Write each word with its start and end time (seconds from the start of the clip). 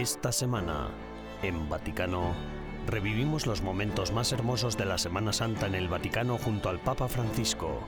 Esta 0.00 0.32
semana, 0.32 0.88
en 1.42 1.68
Vaticano, 1.68 2.32
revivimos 2.86 3.46
los 3.46 3.60
momentos 3.60 4.12
más 4.12 4.32
hermosos 4.32 4.78
de 4.78 4.86
la 4.86 4.96
Semana 4.96 5.34
Santa 5.34 5.66
en 5.66 5.74
el 5.74 5.88
Vaticano 5.88 6.38
junto 6.38 6.70
al 6.70 6.78
Papa 6.78 7.06
Francisco. 7.06 7.80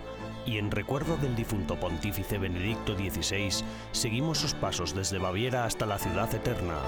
Y 0.44 0.58
en 0.58 0.70
recuerdo 0.70 1.16
del 1.16 1.34
difunto 1.34 1.80
pontífice 1.80 2.36
Benedicto 2.36 2.94
XVI, 2.94 3.64
seguimos 3.92 4.36
sus 4.36 4.52
pasos 4.52 4.94
desde 4.94 5.16
Baviera 5.16 5.64
hasta 5.64 5.86
la 5.86 5.98
ciudad 5.98 6.34
eterna. 6.34 6.80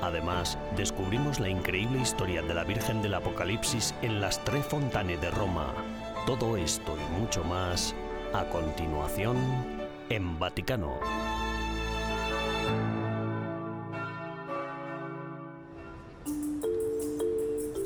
Además, 0.00 0.56
descubrimos 0.76 1.40
la 1.40 1.48
increíble 1.48 2.00
historia 2.00 2.42
de 2.42 2.54
la 2.54 2.62
Virgen 2.62 3.02
del 3.02 3.14
Apocalipsis 3.14 3.96
en 4.02 4.20
las 4.20 4.44
Tres 4.44 4.64
Fontane 4.64 5.16
de 5.16 5.32
Roma. 5.32 5.74
Todo 6.24 6.56
esto 6.56 6.96
y 6.96 7.20
mucho 7.20 7.42
más, 7.42 7.96
a 8.32 8.44
continuación, 8.44 9.38
en 10.08 10.38
Vaticano. 10.38 11.27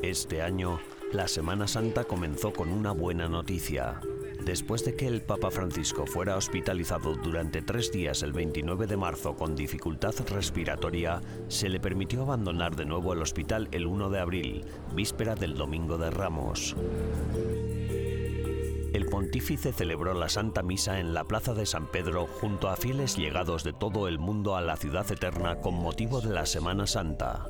Este 0.02 0.42
año, 0.42 0.80
la 1.12 1.28
Semana 1.28 1.68
Santa 1.68 2.02
comenzó 2.02 2.52
con 2.52 2.72
una 2.72 2.90
buena 2.90 3.28
noticia. 3.28 4.00
Después 4.44 4.84
de 4.84 4.96
que 4.96 5.06
el 5.06 5.22
Papa 5.22 5.52
Francisco 5.52 6.06
fuera 6.06 6.36
hospitalizado 6.36 7.14
durante 7.14 7.62
tres 7.62 7.92
días 7.92 8.24
el 8.24 8.32
29 8.32 8.88
de 8.88 8.96
marzo 8.96 9.36
con 9.36 9.54
dificultad 9.54 10.12
respiratoria, 10.28 11.20
se 11.46 11.68
le 11.68 11.78
permitió 11.78 12.22
abandonar 12.22 12.74
de 12.74 12.84
nuevo 12.84 13.12
el 13.12 13.22
hospital 13.22 13.68
el 13.70 13.86
1 13.86 14.10
de 14.10 14.18
abril, 14.18 14.64
víspera 14.92 15.36
del 15.36 15.54
Domingo 15.54 15.96
de 15.98 16.10
Ramos. 16.10 16.74
El 18.92 19.06
pontífice 19.06 19.72
celebró 19.72 20.14
la 20.14 20.28
Santa 20.28 20.64
Misa 20.64 20.98
en 20.98 21.14
la 21.14 21.22
Plaza 21.22 21.54
de 21.54 21.64
San 21.64 21.86
Pedro 21.86 22.26
junto 22.26 22.68
a 22.68 22.76
fieles 22.76 23.16
llegados 23.16 23.62
de 23.62 23.72
todo 23.72 24.08
el 24.08 24.18
mundo 24.18 24.56
a 24.56 24.62
la 24.62 24.76
ciudad 24.76 25.10
eterna 25.12 25.60
con 25.60 25.74
motivo 25.74 26.20
de 26.20 26.34
la 26.34 26.44
Semana 26.44 26.88
Santa. 26.88 27.48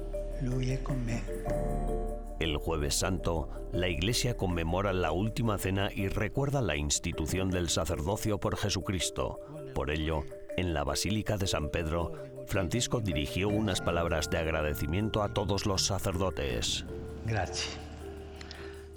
El 2.40 2.56
jueves 2.56 2.94
santo, 2.94 3.48
la 3.72 3.88
Iglesia 3.88 4.36
conmemora 4.36 4.92
la 4.92 5.12
última 5.12 5.58
cena 5.58 5.90
y 5.94 6.08
recuerda 6.08 6.60
la 6.60 6.76
institución 6.76 7.50
del 7.50 7.68
sacerdocio 7.68 8.38
por 8.38 8.56
Jesucristo. 8.56 9.40
Por 9.74 9.90
ello, 9.90 10.24
en 10.56 10.74
la 10.74 10.84
Basílica 10.84 11.36
de 11.36 11.46
San 11.46 11.70
Pedro, 11.70 12.12
Francisco 12.46 13.00
dirigió 13.00 13.48
unas 13.48 13.80
palabras 13.80 14.28
de 14.30 14.38
agradecimiento 14.38 15.22
a 15.22 15.32
todos 15.32 15.66
los 15.66 15.86
sacerdotes. 15.86 16.84
Gracias. 17.24 17.78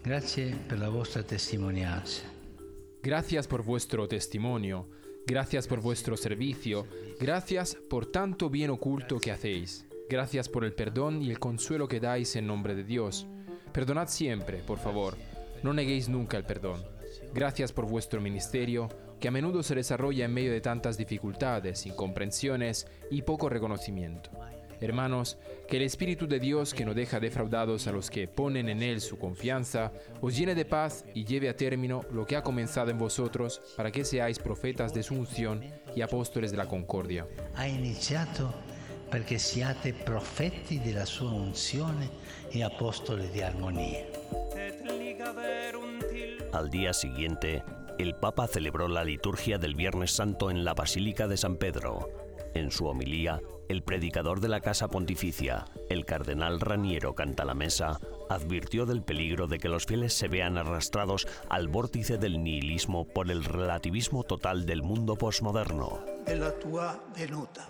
Gracias 0.03 0.55
por 0.67 0.79
la 0.79 0.89
vuestra 0.89 1.23
testimonianza. 1.23 2.23
Gracias 3.01 3.47
por 3.47 3.63
vuestro 3.63 4.07
testimonio, 4.07 4.89
gracias 5.27 5.67
por 5.67 5.79
vuestro 5.79 6.17
servicio, 6.17 6.87
gracias 7.19 7.77
por 7.87 8.07
tanto 8.07 8.49
bien 8.49 8.71
oculto 8.71 9.19
que 9.19 9.31
hacéis. 9.31 9.84
Gracias 10.07 10.49
por 10.49 10.63
el 10.63 10.73
perdón 10.73 11.21
y 11.23 11.31
el 11.31 11.39
consuelo 11.39 11.87
que 11.87 11.99
dais 11.99 12.35
en 12.35 12.45
nombre 12.45 12.75
de 12.75 12.83
Dios. 12.83 13.25
Perdonad 13.71 14.07
siempre, 14.07 14.59
por 14.59 14.77
favor. 14.77 15.17
No 15.63 15.73
neguéis 15.73 16.09
nunca 16.09 16.37
el 16.37 16.45
perdón. 16.45 16.83
Gracias 17.33 17.73
por 17.73 17.87
vuestro 17.87 18.21
ministerio, 18.21 18.87
que 19.19 19.29
a 19.29 19.31
menudo 19.31 19.63
se 19.63 19.73
desarrolla 19.73 20.25
en 20.25 20.33
medio 20.33 20.51
de 20.51 20.61
tantas 20.61 20.97
dificultades, 20.97 21.87
incomprensiones 21.87 22.85
y 23.09 23.23
poco 23.23 23.49
reconocimiento. 23.49 24.29
Hermanos, 24.79 25.37
que 25.67 25.77
el 25.77 25.83
Espíritu 25.83 26.27
de 26.27 26.39
Dios, 26.39 26.73
que 26.73 26.85
no 26.85 26.93
deja 26.93 27.19
defraudados 27.19 27.87
a 27.87 27.91
los 27.91 28.11
que 28.11 28.27
ponen 28.27 28.69
en 28.69 28.83
Él 28.83 29.01
su 29.01 29.17
confianza, 29.17 29.91
os 30.21 30.37
llene 30.37 30.53
de 30.53 30.65
paz 30.65 31.05
y 31.15 31.25
lleve 31.25 31.49
a 31.49 31.55
término 31.55 32.01
lo 32.11 32.25
que 32.25 32.35
ha 32.35 32.43
comenzado 32.43 32.91
en 32.91 32.99
vosotros, 32.99 33.61
para 33.75 33.91
que 33.91 34.05
seáis 34.05 34.37
profetas 34.37 34.93
de 34.93 35.01
su 35.01 35.15
unción 35.15 35.63
y 35.95 36.01
apóstoles 36.01 36.51
de 36.51 36.57
la 36.57 36.67
concordia. 36.67 37.25
Perché 39.15 39.37
siate 39.37 39.93
profeti 39.93 40.81
della 40.81 41.05
sua 41.05 41.31
unzione 41.31 42.09
e 42.49 42.65
apóstoles 42.65 43.31
de 43.31 43.45
armonía. 43.45 44.05
Al 46.51 46.69
día 46.69 46.91
siguiente, 46.91 47.63
el 47.97 48.15
Papa 48.15 48.45
celebró 48.45 48.89
la 48.89 49.05
liturgia 49.05 49.57
del 49.57 49.73
Viernes 49.73 50.11
Santo 50.11 50.51
en 50.51 50.65
la 50.65 50.73
Basílica 50.73 51.29
de 51.29 51.37
San 51.37 51.55
Pedro. 51.55 52.09
En 52.55 52.71
su 52.71 52.87
homilía, 52.87 53.39
el 53.69 53.83
predicador 53.83 54.41
de 54.41 54.49
la 54.49 54.59
Casa 54.59 54.89
Pontificia, 54.89 55.63
el 55.89 56.03
cardenal 56.03 56.59
Raniero 56.59 57.15
Cantalamesa, 57.15 58.01
advirtió 58.29 58.85
del 58.85 59.01
peligro 59.01 59.47
de 59.47 59.59
que 59.59 59.69
los 59.69 59.85
fieles 59.85 60.13
se 60.13 60.27
vean 60.27 60.57
arrastrados 60.57 61.25
al 61.47 61.69
vórtice 61.69 62.17
del 62.17 62.43
nihilismo 62.43 63.07
por 63.07 63.31
el 63.31 63.45
relativismo 63.45 64.25
total 64.25 64.65
del 64.65 64.83
mundo 64.83 65.15
posmoderno. 65.15 66.03
De 66.25 66.35
la 66.35 66.51
tua 66.59 67.01
venuta. 67.15 67.69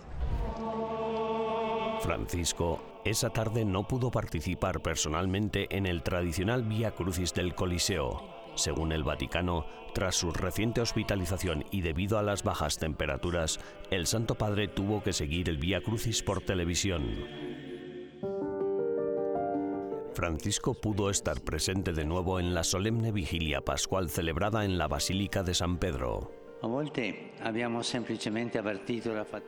Francisco 2.06 2.80
esa 3.04 3.30
tarde 3.30 3.64
no 3.64 3.88
pudo 3.88 4.12
participar 4.12 4.80
personalmente 4.80 5.66
en 5.76 5.86
el 5.86 6.04
tradicional 6.04 6.62
Vía 6.62 6.92
Crucis 6.92 7.34
del 7.34 7.56
Coliseo. 7.56 8.22
Según 8.54 8.92
el 8.92 9.02
Vaticano, 9.02 9.66
tras 9.92 10.14
su 10.14 10.30
reciente 10.30 10.80
hospitalización 10.80 11.64
y 11.72 11.80
debido 11.80 12.16
a 12.16 12.22
las 12.22 12.44
bajas 12.44 12.78
temperaturas, 12.78 13.58
el 13.90 14.06
Santo 14.06 14.36
Padre 14.36 14.68
tuvo 14.68 15.02
que 15.02 15.12
seguir 15.12 15.48
el 15.48 15.58
Vía 15.58 15.80
Crucis 15.80 16.22
por 16.22 16.42
televisión. 16.42 17.02
Francisco 20.14 20.74
pudo 20.74 21.10
estar 21.10 21.40
presente 21.40 21.92
de 21.92 22.04
nuevo 22.04 22.38
en 22.38 22.54
la 22.54 22.62
solemne 22.62 23.10
vigilia 23.10 23.62
pascual 23.62 24.10
celebrada 24.10 24.64
en 24.64 24.78
la 24.78 24.86
Basílica 24.86 25.42
de 25.42 25.54
San 25.54 25.78
Pedro. 25.78 26.45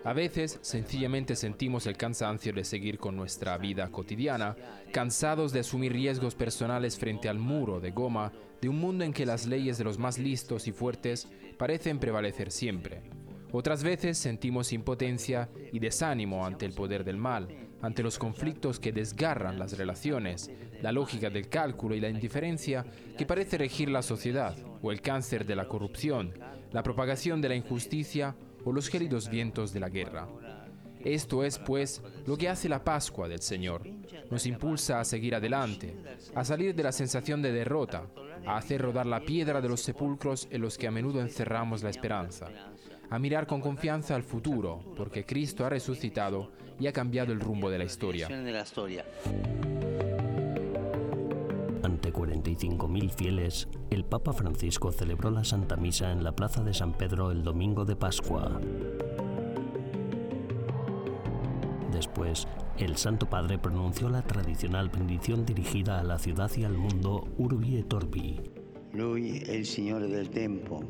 A 0.04 0.12
veces 0.12 0.58
sencillamente 0.62 1.36
sentimos 1.36 1.86
el 1.86 1.96
cansancio 1.96 2.52
de 2.52 2.64
seguir 2.64 2.98
con 2.98 3.16
nuestra 3.16 3.56
vida 3.58 3.90
cotidiana, 3.90 4.56
cansados 4.92 5.52
de 5.52 5.60
asumir 5.60 5.92
riesgos 5.92 6.34
personales 6.34 6.98
frente 6.98 7.28
al 7.28 7.38
muro 7.38 7.80
de 7.80 7.90
goma 7.90 8.32
de 8.60 8.68
un 8.68 8.78
mundo 8.78 9.04
en 9.04 9.12
que 9.12 9.26
las 9.26 9.46
leyes 9.46 9.78
de 9.78 9.84
los 9.84 9.98
más 9.98 10.18
listos 10.18 10.68
y 10.68 10.72
fuertes 10.72 11.28
parecen 11.56 11.98
prevalecer 11.98 12.50
siempre. 12.50 13.02
Otras 13.52 13.82
veces 13.82 14.18
sentimos 14.18 14.72
impotencia 14.72 15.48
y 15.72 15.78
desánimo 15.78 16.44
ante 16.44 16.66
el 16.66 16.74
poder 16.74 17.04
del 17.04 17.16
mal, 17.16 17.48
ante 17.82 18.02
los 18.02 18.18
conflictos 18.18 18.80
que 18.80 18.92
desgarran 18.92 19.58
las 19.58 19.76
relaciones, 19.76 20.50
la 20.82 20.92
lógica 20.92 21.30
del 21.30 21.48
cálculo 21.48 21.94
y 21.94 22.00
la 22.00 22.08
indiferencia 22.08 22.84
que 23.16 23.26
parece 23.26 23.58
regir 23.58 23.88
la 23.88 24.02
sociedad, 24.02 24.56
o 24.82 24.92
el 24.92 25.00
cáncer 25.00 25.46
de 25.46 25.56
la 25.56 25.68
corrupción, 25.68 26.32
la 26.72 26.82
propagación 26.82 27.40
de 27.40 27.48
la 27.48 27.56
injusticia 27.56 28.36
o 28.64 28.72
los 28.72 28.88
gélidos 28.88 29.28
vientos 29.28 29.72
de 29.72 29.80
la 29.80 29.88
guerra. 29.88 30.28
Esto 31.04 31.44
es, 31.44 31.58
pues, 31.58 32.02
lo 32.26 32.36
que 32.36 32.48
hace 32.48 32.68
la 32.68 32.82
Pascua 32.82 33.28
del 33.28 33.40
Señor. 33.40 33.82
Nos 34.30 34.46
impulsa 34.46 35.00
a 35.00 35.04
seguir 35.04 35.34
adelante, 35.34 35.96
a 36.34 36.44
salir 36.44 36.74
de 36.74 36.82
la 36.82 36.92
sensación 36.92 37.40
de 37.40 37.52
derrota, 37.52 38.06
a 38.44 38.56
hacer 38.56 38.82
rodar 38.82 39.06
la 39.06 39.20
piedra 39.20 39.60
de 39.60 39.68
los 39.68 39.80
sepulcros 39.80 40.48
en 40.50 40.60
los 40.60 40.76
que 40.76 40.88
a 40.88 40.90
menudo 40.90 41.20
encerramos 41.20 41.82
la 41.82 41.90
esperanza, 41.90 42.48
a 43.10 43.18
mirar 43.18 43.46
con 43.46 43.60
confianza 43.60 44.14
al 44.14 44.22
futuro, 44.22 44.80
porque 44.96 45.24
Cristo 45.24 45.64
ha 45.64 45.68
resucitado 45.68 46.50
y 46.78 46.86
ha 46.86 46.92
cambiado 46.92 47.32
el 47.32 47.40
rumbo 47.40 47.70
de 47.70 47.78
la 47.78 47.84
historia. 47.84 48.28
Ante 51.82 52.12
45.000 52.12 53.10
fieles, 53.10 53.68
el 53.90 54.04
Papa 54.04 54.32
Francisco 54.32 54.92
celebró 54.92 55.30
la 55.30 55.44
Santa 55.44 55.76
Misa 55.76 56.12
en 56.12 56.22
la 56.22 56.32
Plaza 56.32 56.62
de 56.62 56.74
San 56.74 56.92
Pedro 56.92 57.30
el 57.30 57.42
domingo 57.42 57.84
de 57.84 57.96
Pascua. 57.96 58.60
Después, 61.92 62.46
el 62.78 62.96
Santo 62.96 63.28
Padre 63.28 63.58
pronunció 63.58 64.08
la 64.08 64.22
tradicional 64.22 64.88
bendición 64.88 65.44
dirigida 65.44 65.98
a 65.98 66.04
la 66.04 66.18
ciudad 66.18 66.50
y 66.56 66.64
al 66.64 66.74
mundo 66.74 67.26
Urbi 67.38 67.76
et 67.76 67.92
Orbi. 67.92 68.40
Lui 68.92 69.38
è 69.40 69.52
il 69.52 69.66
Signore 69.66 70.06
del 70.06 70.28
tempo, 70.28 70.82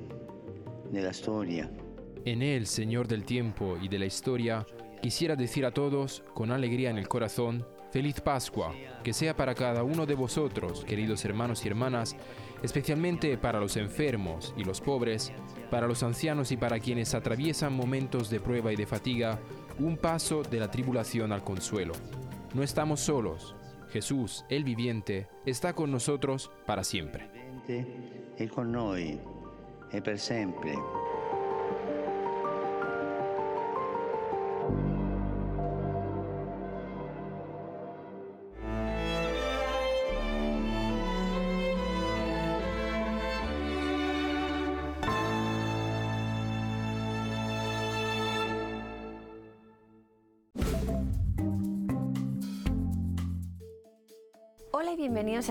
della 0.90 1.12
storia. 1.12 1.87
En 2.28 2.42
Él, 2.42 2.66
Señor 2.66 3.08
del 3.08 3.24
tiempo 3.24 3.78
y 3.80 3.88
de 3.88 3.98
la 3.98 4.04
historia, 4.04 4.66
quisiera 5.00 5.34
decir 5.34 5.64
a 5.64 5.70
todos, 5.70 6.22
con 6.34 6.50
alegría 6.50 6.90
en 6.90 6.98
el 6.98 7.08
corazón, 7.08 7.66
Feliz 7.90 8.20
Pascua, 8.20 8.74
que 9.02 9.14
sea 9.14 9.34
para 9.34 9.54
cada 9.54 9.82
uno 9.82 10.04
de 10.04 10.14
vosotros, 10.14 10.84
queridos 10.84 11.24
hermanos 11.24 11.64
y 11.64 11.68
hermanas, 11.68 12.16
especialmente 12.62 13.38
para 13.38 13.60
los 13.60 13.78
enfermos 13.78 14.52
y 14.58 14.64
los 14.64 14.82
pobres, 14.82 15.32
para 15.70 15.86
los 15.86 16.02
ancianos 16.02 16.52
y 16.52 16.58
para 16.58 16.80
quienes 16.80 17.14
atraviesan 17.14 17.72
momentos 17.72 18.28
de 18.28 18.40
prueba 18.40 18.74
y 18.74 18.76
de 18.76 18.84
fatiga, 18.84 19.40
un 19.78 19.96
paso 19.96 20.42
de 20.42 20.60
la 20.60 20.70
tribulación 20.70 21.32
al 21.32 21.42
consuelo. 21.42 21.94
No 22.52 22.62
estamos 22.62 23.00
solos. 23.00 23.56
Jesús, 23.88 24.44
el 24.50 24.64
viviente, 24.64 25.28
está 25.46 25.72
con 25.72 25.90
nosotros 25.90 26.50
para 26.66 26.84
siempre. 26.84 27.30
Con. 30.90 31.07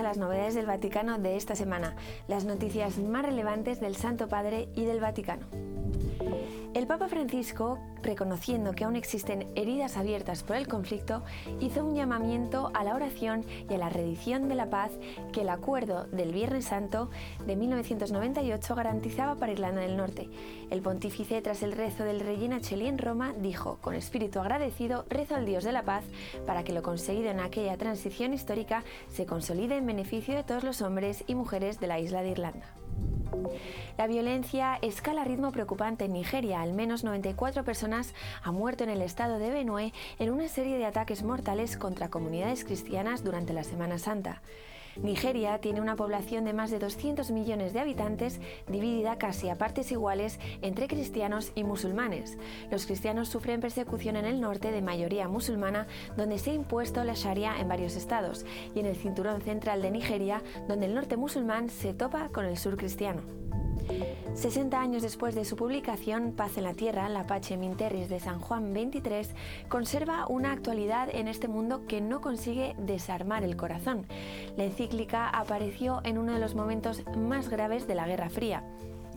Las 0.08 0.16
novedades 0.16 0.54
del 0.54 0.64
Vaticano 0.64 1.18
de 1.18 1.36
esta 1.36 1.54
semana, 1.54 1.94
las 2.28 2.46
noticias 2.46 2.96
más 2.96 3.26
relevantes 3.26 3.78
del 3.78 3.94
Santo 3.94 4.26
Padre 4.26 4.70
y 4.74 4.86
del 4.86 5.00
Vaticano. 5.00 5.44
El 6.72 6.86
Papa 6.86 7.08
Francisco, 7.08 7.78
reconociendo 8.08 8.72
que 8.72 8.84
aún 8.84 8.96
existen 8.96 9.46
heridas 9.54 9.98
abiertas 9.98 10.42
por 10.42 10.56
el 10.56 10.66
conflicto, 10.66 11.22
hizo 11.60 11.84
un 11.84 11.94
llamamiento 11.94 12.70
a 12.72 12.82
la 12.82 12.94
oración 12.94 13.44
y 13.68 13.74
a 13.74 13.78
la 13.78 13.90
redición 13.90 14.48
de 14.48 14.54
la 14.54 14.70
paz 14.70 14.92
que 15.30 15.42
el 15.42 15.50
acuerdo 15.50 16.04
del 16.04 16.32
Viernes 16.32 16.64
Santo 16.64 17.10
de 17.46 17.54
1998 17.54 18.74
garantizaba 18.74 19.34
para 19.34 19.52
Irlanda 19.52 19.82
del 19.82 19.98
Norte. 19.98 20.30
El 20.70 20.80
pontífice, 20.80 21.42
tras 21.42 21.62
el 21.62 21.72
rezo 21.72 22.04
del 22.04 22.20
rey 22.20 22.48
Nacheli 22.48 22.86
en 22.86 22.96
Roma, 22.96 23.34
dijo, 23.38 23.76
con 23.82 23.94
espíritu 23.94 24.40
agradecido, 24.40 25.04
rezo 25.10 25.34
al 25.34 25.44
Dios 25.44 25.64
de 25.64 25.72
la 25.72 25.82
paz 25.82 26.04
para 26.46 26.64
que 26.64 26.72
lo 26.72 26.82
conseguido 26.82 27.28
en 27.28 27.40
aquella 27.40 27.76
transición 27.76 28.32
histórica 28.32 28.84
se 29.08 29.26
consolide 29.26 29.76
en 29.76 29.86
beneficio 29.86 30.34
de 30.34 30.44
todos 30.44 30.64
los 30.64 30.80
hombres 30.80 31.24
y 31.26 31.34
mujeres 31.34 31.78
de 31.78 31.88
la 31.88 32.00
isla 32.00 32.22
de 32.22 32.30
Irlanda. 32.30 32.77
La 33.96 34.06
violencia 34.06 34.78
escala 34.80 35.22
a 35.22 35.24
ritmo 35.24 35.50
preocupante 35.50 36.04
en 36.04 36.12
Nigeria. 36.12 36.62
Al 36.62 36.72
menos 36.72 37.04
94 37.04 37.64
personas 37.64 38.14
han 38.42 38.54
muerto 38.54 38.84
en 38.84 38.90
el 38.90 39.02
estado 39.02 39.38
de 39.38 39.50
Benue 39.50 39.92
en 40.18 40.30
una 40.30 40.48
serie 40.48 40.78
de 40.78 40.86
ataques 40.86 41.22
mortales 41.22 41.76
contra 41.76 42.08
comunidades 42.08 42.64
cristianas 42.64 43.24
durante 43.24 43.52
la 43.52 43.64
Semana 43.64 43.98
Santa. 43.98 44.40
Nigeria 45.02 45.58
tiene 45.58 45.80
una 45.80 45.96
población 45.96 46.44
de 46.44 46.52
más 46.52 46.70
de 46.70 46.78
200 46.78 47.30
millones 47.30 47.72
de 47.72 47.80
habitantes, 47.80 48.40
dividida 48.66 49.16
casi 49.16 49.48
a 49.48 49.56
partes 49.56 49.92
iguales 49.92 50.38
entre 50.60 50.88
cristianos 50.88 51.52
y 51.54 51.64
musulmanes. 51.64 52.36
Los 52.70 52.86
cristianos 52.86 53.28
sufren 53.28 53.60
persecución 53.60 54.16
en 54.16 54.24
el 54.24 54.40
norte 54.40 54.72
de 54.72 54.82
mayoría 54.82 55.28
musulmana, 55.28 55.86
donde 56.16 56.38
se 56.38 56.50
ha 56.50 56.54
impuesto 56.54 57.04
la 57.04 57.14
Sharia 57.14 57.60
en 57.60 57.68
varios 57.68 57.96
estados, 57.96 58.44
y 58.74 58.80
en 58.80 58.86
el 58.86 58.96
cinturón 58.96 59.40
central 59.40 59.82
de 59.82 59.90
Nigeria, 59.90 60.42
donde 60.66 60.86
el 60.86 60.94
norte 60.94 61.16
musulmán 61.16 61.70
se 61.70 61.94
topa 61.94 62.28
con 62.30 62.44
el 62.44 62.58
sur 62.58 62.76
cristiano. 62.76 63.47
60 64.34 64.80
años 64.80 65.02
después 65.02 65.34
de 65.34 65.44
su 65.44 65.56
publicación, 65.56 66.32
Paz 66.32 66.58
en 66.58 66.64
la 66.64 66.74
Tierra, 66.74 67.08
la 67.08 67.26
Pache 67.26 67.56
Minterris 67.56 68.08
de 68.08 68.20
San 68.20 68.40
Juan 68.40 68.72
23, 68.72 69.34
conserva 69.68 70.26
una 70.28 70.52
actualidad 70.52 71.08
en 71.12 71.28
este 71.28 71.48
mundo 71.48 71.86
que 71.86 72.00
no 72.00 72.20
consigue 72.20 72.74
desarmar 72.78 73.42
el 73.42 73.56
corazón. 73.56 74.06
La 74.56 74.64
encíclica 74.64 75.28
apareció 75.28 76.00
en 76.04 76.18
uno 76.18 76.32
de 76.32 76.40
los 76.40 76.54
momentos 76.54 77.02
más 77.16 77.48
graves 77.48 77.86
de 77.86 77.94
la 77.94 78.06
Guerra 78.06 78.30
Fría 78.30 78.62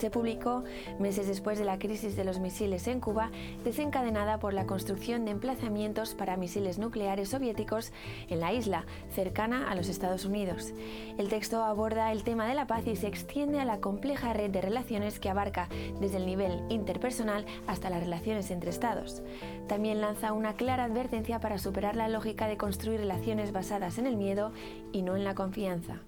se 0.02 0.10
publicó 0.10 0.64
meses 0.98 1.28
después 1.28 1.60
de 1.60 1.66
la 1.66 1.78
crisis 1.78 2.16
de 2.16 2.24
los 2.24 2.40
misiles 2.40 2.88
en 2.88 3.00
Cuba, 3.00 3.30
desencadenada 3.64 4.40
por 4.40 4.52
la 4.52 4.66
construcción 4.66 5.26
de 5.26 5.32
emplazamientos 5.32 6.16
para 6.16 6.38
misiles 6.38 6.80
nucleares 6.80 7.30
soviéticos 7.30 7.92
en 8.28 8.40
la 8.40 8.52
isla, 8.52 8.88
cercana 9.14 9.70
a 9.70 9.76
los 9.76 9.90
Estados 9.90 10.26
Unidos. 10.26 10.74
El 11.20 11.30
texto 11.30 11.64
aborda 11.64 12.12
el 12.12 12.24
tema 12.24 12.48
de 12.48 12.56
la 12.56 12.66
paz 12.66 12.88
y 12.88 12.96
se 12.96 13.06
extiende 13.06 13.60
a 13.60 13.66
la 13.66 13.80
compleja 13.80 14.34
red 14.34 14.50
de 14.50 14.62
relaciones 14.62 15.20
que 15.20 15.30
abarca 15.30 15.70
desde 16.00 16.18
el 16.18 16.26
nivel 16.26 16.64
interpersonal 16.70 17.46
hasta 17.68 17.92
las 17.92 18.02
relaciones 18.02 18.50
entre 18.50 18.72
Estados. 18.72 19.22
También 19.68 20.02
lanza 20.02 20.34
una 20.34 20.56
clara 20.56 20.86
advertencia 20.86 21.40
para 21.40 21.60
superar 21.60 21.96
la 21.96 22.10
lógica 22.10 22.48
de 22.48 22.58
construir 22.58 23.02
relaciones 23.02 23.52
basadas 23.52 24.00
en 24.00 24.08
el 24.08 24.18
miedo 24.18 24.52
y 24.92 25.04
no 25.04 25.16
en 25.16 25.24
la 25.24 25.36
confianza. 25.36 26.02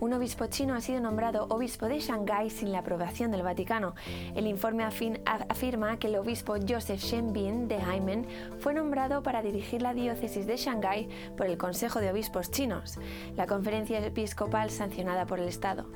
Un 0.00 0.12
obispo 0.12 0.46
chino 0.46 0.74
ha 0.74 0.80
sido 0.80 1.00
nombrado 1.00 1.46
obispo 1.50 1.86
de 1.86 1.98
Shanghái 1.98 2.50
sin 2.50 2.70
la 2.70 2.78
aprobación 2.78 3.32
del 3.32 3.42
Vaticano. 3.42 3.96
El 4.36 4.46
informe 4.46 4.84
afirma 4.84 5.98
que 5.98 6.06
el 6.06 6.16
obispo 6.16 6.54
Joseph 6.66 7.00
Shenbin 7.00 7.66
de 7.66 7.78
Haimen 7.78 8.24
fue 8.60 8.74
nombrado 8.74 9.24
para 9.24 9.42
dirigir 9.42 9.82
la 9.82 9.94
diócesis 9.94 10.46
de 10.46 10.56
Shanghái 10.56 11.08
por 11.36 11.46
el 11.46 11.58
Consejo 11.58 11.98
de 11.98 12.12
Obispos 12.12 12.52
Chinos, 12.52 13.00
la 13.36 13.48
conferencia 13.48 13.98
episcopal 13.98 14.70
sancionada 14.70 15.26
por 15.26 15.40
el 15.40 15.48
Estado. 15.48 15.86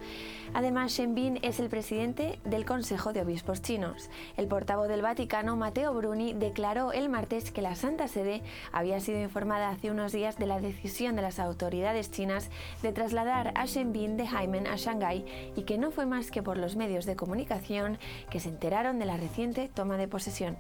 Además, 0.55 0.93
Shenbin 0.93 1.39
es 1.43 1.61
el 1.61 1.69
presidente 1.69 2.39
del 2.45 2.67
Consejo 2.67 3.13
de 3.13 3.23
Obispos 3.23 3.63
Chinos. 3.63 4.11
El 4.37 4.49
portavoz 4.49 4.87
del 4.87 5.01
Vaticano, 5.01 5.57
Matteo 5.57 5.95
Bruni, 5.95 6.35
declaró 6.35 6.93
el 6.93 7.09
martes 7.09 7.51
que 7.51 7.63
la 7.63 7.75
Santa 7.75 8.07
Sede 8.07 8.43
había 8.71 9.01
sido 9.01 9.21
informada 9.21 9.71
hace 9.71 9.91
unos 9.91 10.13
días 10.13 10.37
de 10.37 10.47
la 10.47 10.61
decisión 10.61 11.17
de 11.17 11.23
las 11.23 11.39
autoridades 11.39 12.11
chinas 12.11 12.51
de 12.83 12.93
trasladar 12.93 13.53
a 13.57 13.65
Shenbin 13.65 14.19
de 14.19 14.27
Haimen 14.27 14.67
a 14.67 14.77
Shanghái 14.77 15.53
y 15.57 15.63
que 15.63 15.79
no 15.79 15.91
fue 15.91 16.05
más 16.05 16.31
que 16.31 16.43
por 16.43 16.59
los 16.59 16.77
medios 16.77 17.07
de 17.07 17.17
comunicación 17.17 17.99
que 18.31 18.41
se 18.41 18.51
enteraron 18.51 18.99
de 18.99 19.07
la 19.07 19.17
reciente 19.17 19.71
toma 19.73 19.97
de 19.97 20.09
posesión. 20.09 20.59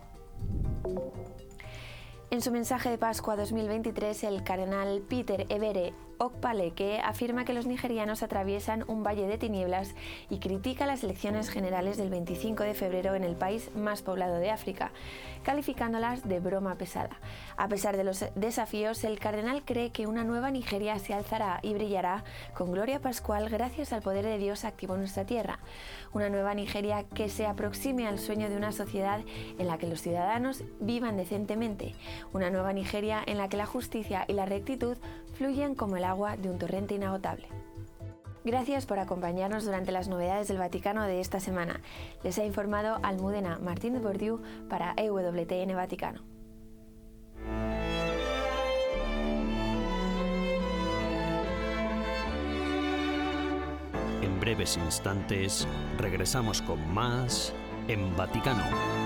En 2.32 2.40
su 2.40 2.50
mensaje 2.50 2.88
de 2.88 2.96
Pascua 2.96 3.36
2023, 3.36 4.24
el 4.24 4.42
cardenal 4.42 5.02
Peter 5.06 5.44
Evere 5.50 5.92
Okpaleke 6.18 7.00
afirma 7.00 7.44
que 7.44 7.52
los 7.52 7.66
nigerianos 7.66 8.22
atraviesan 8.22 8.84
un 8.88 9.02
valle 9.02 9.26
de 9.26 9.38
tinieblas 9.38 9.94
y 10.30 10.38
critica 10.38 10.86
las 10.86 11.02
elecciones 11.04 11.50
generales 11.50 11.96
del 11.96 12.10
25 12.10 12.62
de 12.62 12.74
febrero 12.74 13.14
en 13.14 13.24
el 13.24 13.36
país 13.36 13.70
más 13.74 14.02
poblado 14.02 14.36
de 14.36 14.50
África, 14.50 14.92
calificándolas 15.42 16.28
de 16.28 16.40
broma 16.40 16.76
pesada. 16.76 17.18
A 17.56 17.68
pesar 17.68 17.96
de 17.96 18.04
los 18.04 18.24
desafíos, 18.34 19.04
el 19.04 19.18
cardenal 19.18 19.62
cree 19.64 19.90
que 19.90 20.06
una 20.06 20.24
nueva 20.24 20.50
Nigeria 20.50 20.98
se 20.98 21.14
alzará 21.14 21.60
y 21.62 21.74
brillará 21.74 22.24
con 22.54 22.72
gloria 22.72 23.00
pascual 23.00 23.48
gracias 23.48 23.92
al 23.92 24.02
poder 24.02 24.24
de 24.24 24.38
Dios 24.38 24.64
activo 24.64 24.94
en 24.94 25.00
nuestra 25.00 25.26
tierra. 25.26 25.58
Una 26.12 26.28
nueva 26.28 26.54
Nigeria 26.54 27.04
que 27.04 27.28
se 27.28 27.46
aproxime 27.46 28.06
al 28.06 28.18
sueño 28.18 28.48
de 28.48 28.56
una 28.56 28.72
sociedad 28.72 29.20
en 29.58 29.66
la 29.66 29.78
que 29.78 29.88
los 29.88 30.02
ciudadanos 30.02 30.64
vivan 30.80 31.16
decentemente. 31.16 31.94
Una 32.32 32.50
nueva 32.50 32.72
Nigeria 32.72 33.22
en 33.26 33.38
la 33.38 33.48
que 33.48 33.56
la 33.56 33.66
justicia 33.66 34.24
y 34.28 34.32
la 34.34 34.46
rectitud 34.46 34.96
fluyen 35.42 35.74
como 35.74 35.96
el 35.96 36.04
agua 36.04 36.36
de 36.36 36.48
un 36.48 36.58
torrente 36.58 36.94
inagotable. 36.94 37.48
Gracias 38.44 38.86
por 38.86 39.00
acompañarnos 39.00 39.64
durante 39.64 39.90
las 39.90 40.06
novedades 40.06 40.46
del 40.46 40.58
Vaticano 40.58 41.02
de 41.02 41.20
esta 41.20 41.40
semana. 41.40 41.80
Les 42.22 42.38
ha 42.38 42.44
informado 42.44 43.00
Almudena 43.02 43.58
Martínez 43.58 44.02
Bordiú 44.02 44.40
para 44.70 44.94
EWTN 44.96 45.74
Vaticano. 45.74 46.20
En 54.22 54.38
breves 54.38 54.76
instantes 54.76 55.66
regresamos 55.98 56.62
con 56.62 56.94
más 56.94 57.52
en 57.88 58.16
Vaticano. 58.16 59.01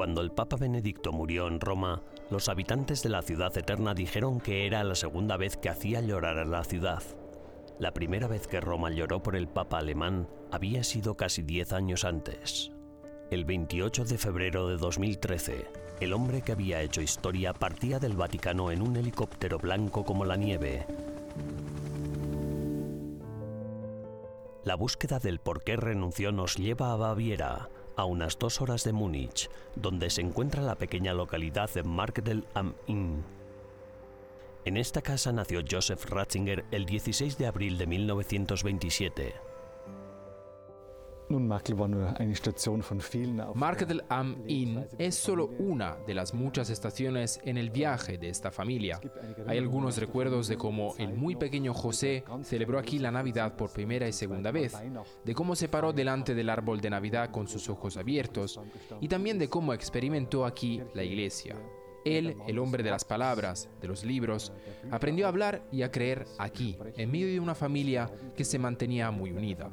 Cuando 0.00 0.22
el 0.22 0.30
Papa 0.30 0.56
Benedicto 0.56 1.12
murió 1.12 1.46
en 1.46 1.60
Roma, 1.60 2.00
los 2.30 2.48
habitantes 2.48 3.02
de 3.02 3.10
la 3.10 3.20
ciudad 3.20 3.54
eterna 3.58 3.92
dijeron 3.92 4.40
que 4.40 4.66
era 4.66 4.82
la 4.82 4.94
segunda 4.94 5.36
vez 5.36 5.58
que 5.58 5.68
hacía 5.68 6.00
llorar 6.00 6.38
a 6.38 6.46
la 6.46 6.64
ciudad. 6.64 7.02
La 7.78 7.92
primera 7.92 8.26
vez 8.26 8.46
que 8.46 8.62
Roma 8.62 8.88
lloró 8.88 9.22
por 9.22 9.36
el 9.36 9.46
Papa 9.46 9.76
alemán 9.76 10.26
había 10.50 10.84
sido 10.84 11.18
casi 11.18 11.42
diez 11.42 11.74
años 11.74 12.06
antes. 12.06 12.72
El 13.30 13.44
28 13.44 14.06
de 14.06 14.16
febrero 14.16 14.68
de 14.68 14.78
2013, 14.78 15.66
el 16.00 16.14
hombre 16.14 16.40
que 16.40 16.52
había 16.52 16.80
hecho 16.80 17.02
historia 17.02 17.52
partía 17.52 17.98
del 17.98 18.16
Vaticano 18.16 18.70
en 18.70 18.80
un 18.80 18.96
helicóptero 18.96 19.58
blanco 19.58 20.06
como 20.06 20.24
la 20.24 20.36
nieve. 20.36 20.86
La 24.64 24.76
búsqueda 24.76 25.18
del 25.18 25.40
por 25.40 25.62
qué 25.62 25.76
renunció 25.76 26.32
nos 26.32 26.56
lleva 26.56 26.92
a 26.92 26.96
Baviera, 26.96 27.68
a 27.96 28.04
unas 28.04 28.38
dos 28.38 28.60
horas 28.60 28.84
de 28.84 28.92
Múnich, 28.92 29.50
donde 29.76 30.10
se 30.10 30.20
encuentra 30.20 30.62
la 30.62 30.76
pequeña 30.76 31.14
localidad 31.14 31.70
de 31.70 31.82
Markdel 31.82 32.46
am 32.54 32.74
Inn. 32.86 33.24
En 34.64 34.76
esta 34.76 35.02
casa 35.02 35.32
nació 35.32 35.62
Joseph 35.68 36.04
Ratzinger 36.06 36.64
el 36.70 36.84
16 36.84 37.38
de 37.38 37.46
abril 37.46 37.78
de 37.78 37.86
1927. 37.86 39.49
Marketel 43.54 44.02
am 44.08 44.42
Inn 44.48 44.84
es 44.98 45.14
solo 45.14 45.50
una 45.60 45.96
de 46.06 46.14
las 46.14 46.34
muchas 46.34 46.70
estaciones 46.70 47.40
en 47.44 47.56
el 47.56 47.70
viaje 47.70 48.18
de 48.18 48.28
esta 48.28 48.50
familia. 48.50 49.00
Hay 49.46 49.58
algunos 49.58 49.96
recuerdos 49.98 50.48
de 50.48 50.56
cómo 50.56 50.94
el 50.98 51.14
muy 51.14 51.36
pequeño 51.36 51.72
José 51.72 52.24
celebró 52.42 52.80
aquí 52.80 52.98
la 52.98 53.12
Navidad 53.12 53.54
por 53.56 53.72
primera 53.72 54.08
y 54.08 54.12
segunda 54.12 54.50
vez, 54.50 54.76
de 55.24 55.34
cómo 55.34 55.54
se 55.54 55.68
paró 55.68 55.92
delante 55.92 56.34
del 56.34 56.50
árbol 56.50 56.80
de 56.80 56.90
Navidad 56.90 57.30
con 57.30 57.46
sus 57.46 57.68
ojos 57.68 57.96
abiertos 57.96 58.60
y 59.00 59.06
también 59.06 59.38
de 59.38 59.48
cómo 59.48 59.72
experimentó 59.72 60.44
aquí 60.44 60.82
la 60.94 61.04
iglesia. 61.04 61.56
Él, 62.04 62.36
el 62.46 62.58
hombre 62.58 62.82
de 62.82 62.90
las 62.90 63.04
palabras, 63.04 63.68
de 63.80 63.88
los 63.88 64.04
libros, 64.04 64.52
aprendió 64.90 65.26
a 65.26 65.28
hablar 65.28 65.62
y 65.70 65.82
a 65.82 65.90
creer 65.90 66.26
aquí, 66.38 66.78
en 66.96 67.10
medio 67.10 67.26
de 67.26 67.40
una 67.40 67.54
familia 67.54 68.10
que 68.36 68.44
se 68.44 68.58
mantenía 68.58 69.10
muy 69.10 69.32
unida. 69.32 69.70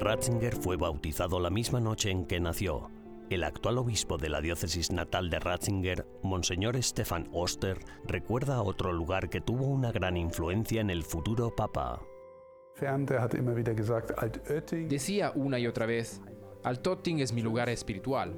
Ratzinger 0.00 0.56
fue 0.56 0.76
bautizado 0.76 1.38
la 1.38 1.50
misma 1.50 1.80
noche 1.80 2.10
en 2.10 2.26
que 2.26 2.40
nació, 2.40 2.90
el 3.32 3.44
actual 3.44 3.78
obispo 3.78 4.18
de 4.18 4.28
la 4.28 4.42
diócesis 4.42 4.92
natal 4.92 5.30
de 5.30 5.38
Ratzinger, 5.38 6.06
Monseñor 6.22 6.80
Stefan 6.82 7.30
Oster, 7.32 7.78
recuerda 8.04 8.60
otro 8.60 8.92
lugar 8.92 9.30
que 9.30 9.40
tuvo 9.40 9.64
una 9.68 9.90
gran 9.90 10.18
influencia 10.18 10.82
en 10.82 10.90
el 10.90 11.02
futuro 11.02 11.54
papa. 11.56 12.02
Decía 14.86 15.32
una 15.34 15.58
y 15.58 15.66
otra 15.66 15.86
vez, 15.86 16.20
Altotting 16.62 17.20
es 17.20 17.32
mi 17.32 17.40
lugar 17.40 17.70
espiritual. 17.70 18.34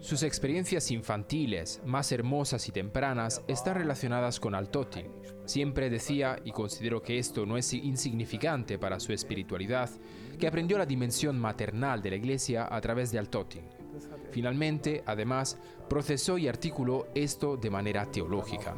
Sus 0.00 0.22
experiencias 0.22 0.90
infantiles, 0.90 1.80
más 1.84 2.12
hermosas 2.12 2.68
y 2.68 2.72
tempranas, 2.72 3.42
están 3.48 3.76
relacionadas 3.76 4.38
con 4.38 4.54
Altotting. 4.54 5.10
Siempre 5.46 5.88
decía, 5.88 6.38
y 6.44 6.52
considero 6.52 7.02
que 7.02 7.18
esto 7.18 7.46
no 7.46 7.56
es 7.56 7.72
insignificante 7.72 8.78
para 8.78 9.00
su 9.00 9.12
espiritualidad, 9.12 9.88
que 10.38 10.46
aprendió 10.46 10.76
la 10.76 10.86
dimensión 10.86 11.38
maternal 11.38 12.02
de 12.02 12.10
la 12.10 12.16
Iglesia 12.16 12.68
a 12.70 12.80
través 12.80 13.12
de 13.12 13.18
Altotting. 13.18 13.68
Finalmente, 14.30 15.02
además, 15.06 15.58
procesó 15.88 16.38
y 16.38 16.48
articuló 16.48 17.06
esto 17.14 17.56
de 17.56 17.70
manera 17.70 18.10
teológica. 18.10 18.74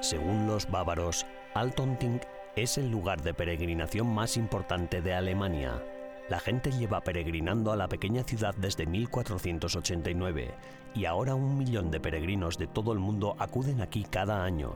Según 0.00 0.46
los 0.46 0.70
bávaros, 0.70 1.26
Altonting 1.54 2.20
es 2.56 2.78
el 2.78 2.90
lugar 2.90 3.22
de 3.22 3.34
peregrinación 3.34 4.12
más 4.12 4.36
importante 4.36 5.00
de 5.00 5.14
Alemania. 5.14 5.82
La 6.28 6.40
gente 6.40 6.72
lleva 6.72 7.02
peregrinando 7.02 7.70
a 7.70 7.76
la 7.76 7.86
pequeña 7.86 8.22
ciudad 8.24 8.54
desde 8.56 8.86
1489 8.86 10.54
y 10.94 11.04
ahora 11.04 11.34
un 11.34 11.58
millón 11.58 11.90
de 11.90 12.00
peregrinos 12.00 12.56
de 12.56 12.66
todo 12.66 12.92
el 12.92 12.98
mundo 12.98 13.36
acuden 13.38 13.82
aquí 13.82 14.04
cada 14.04 14.42
año. 14.42 14.74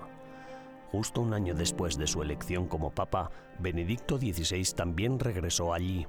Justo 0.92 1.22
un 1.22 1.32
año 1.32 1.54
después 1.54 1.96
de 1.96 2.06
su 2.06 2.22
elección 2.22 2.66
como 2.66 2.90
papa, 2.90 3.30
Benedicto 3.58 4.18
XVI 4.18 4.62
también 4.74 5.18
regresó 5.18 5.72
allí. 5.72 6.06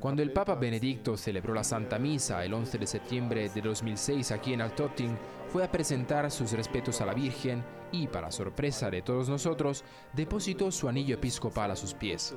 Cuando 0.00 0.22
el 0.22 0.32
Papa 0.32 0.54
Benedicto 0.54 1.16
celebró 1.16 1.52
la 1.52 1.62
Santa 1.62 1.98
Misa 1.98 2.44
el 2.44 2.54
11 2.54 2.78
de 2.78 2.86
septiembre 2.86 3.48
de 3.50 3.60
2006 3.60 4.32
aquí 4.32 4.54
en 4.54 4.62
Altotting, 4.62 5.16
fue 5.48 5.62
a 5.62 5.70
presentar 5.70 6.30
sus 6.30 6.52
respetos 6.52 7.00
a 7.02 7.06
la 7.06 7.12
Virgen 7.12 7.62
y, 7.92 8.06
para 8.06 8.30
sorpresa 8.30 8.90
de 8.90 9.02
todos 9.02 9.28
nosotros, 9.28 9.84
depositó 10.14 10.72
su 10.72 10.88
anillo 10.88 11.16
episcopal 11.16 11.70
a 11.70 11.76
sus 11.76 11.92
pies. 11.92 12.34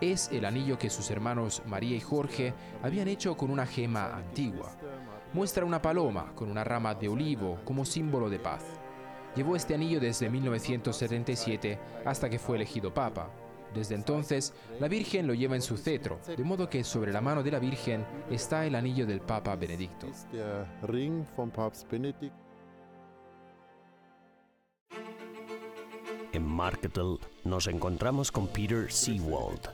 Es 0.00 0.30
el 0.32 0.46
anillo 0.46 0.78
que 0.78 0.88
sus 0.88 1.10
hermanos 1.10 1.62
María 1.66 1.96
y 1.96 2.00
Jorge 2.00 2.54
habían 2.82 3.08
hecho 3.08 3.36
con 3.36 3.50
una 3.50 3.66
gema 3.66 4.16
antigua 4.16 4.74
muestra 5.34 5.64
una 5.64 5.82
paloma 5.82 6.32
con 6.36 6.48
una 6.48 6.62
rama 6.62 6.94
de 6.94 7.08
olivo 7.08 7.58
como 7.64 7.84
símbolo 7.84 8.30
de 8.30 8.38
paz. 8.38 8.62
Llevó 9.36 9.56
este 9.56 9.74
anillo 9.74 10.00
desde 10.00 10.30
1977 10.30 11.78
hasta 12.04 12.30
que 12.30 12.38
fue 12.38 12.56
elegido 12.56 12.94
papa. 12.94 13.30
Desde 13.74 13.96
entonces, 13.96 14.54
la 14.78 14.86
Virgen 14.86 15.26
lo 15.26 15.34
lleva 15.34 15.56
en 15.56 15.62
su 15.62 15.76
cetro, 15.76 16.20
de 16.24 16.44
modo 16.44 16.70
que 16.70 16.84
sobre 16.84 17.12
la 17.12 17.20
mano 17.20 17.42
de 17.42 17.50
la 17.50 17.58
Virgen 17.58 18.06
está 18.30 18.64
el 18.64 18.76
anillo 18.76 19.04
del 19.04 19.20
Papa 19.20 19.56
Benedicto. 19.56 20.06
En 26.32 26.44
Marketel 26.44 27.18
nos 27.44 27.66
encontramos 27.66 28.30
con 28.30 28.46
Peter 28.46 28.92
Seawald. 28.92 29.68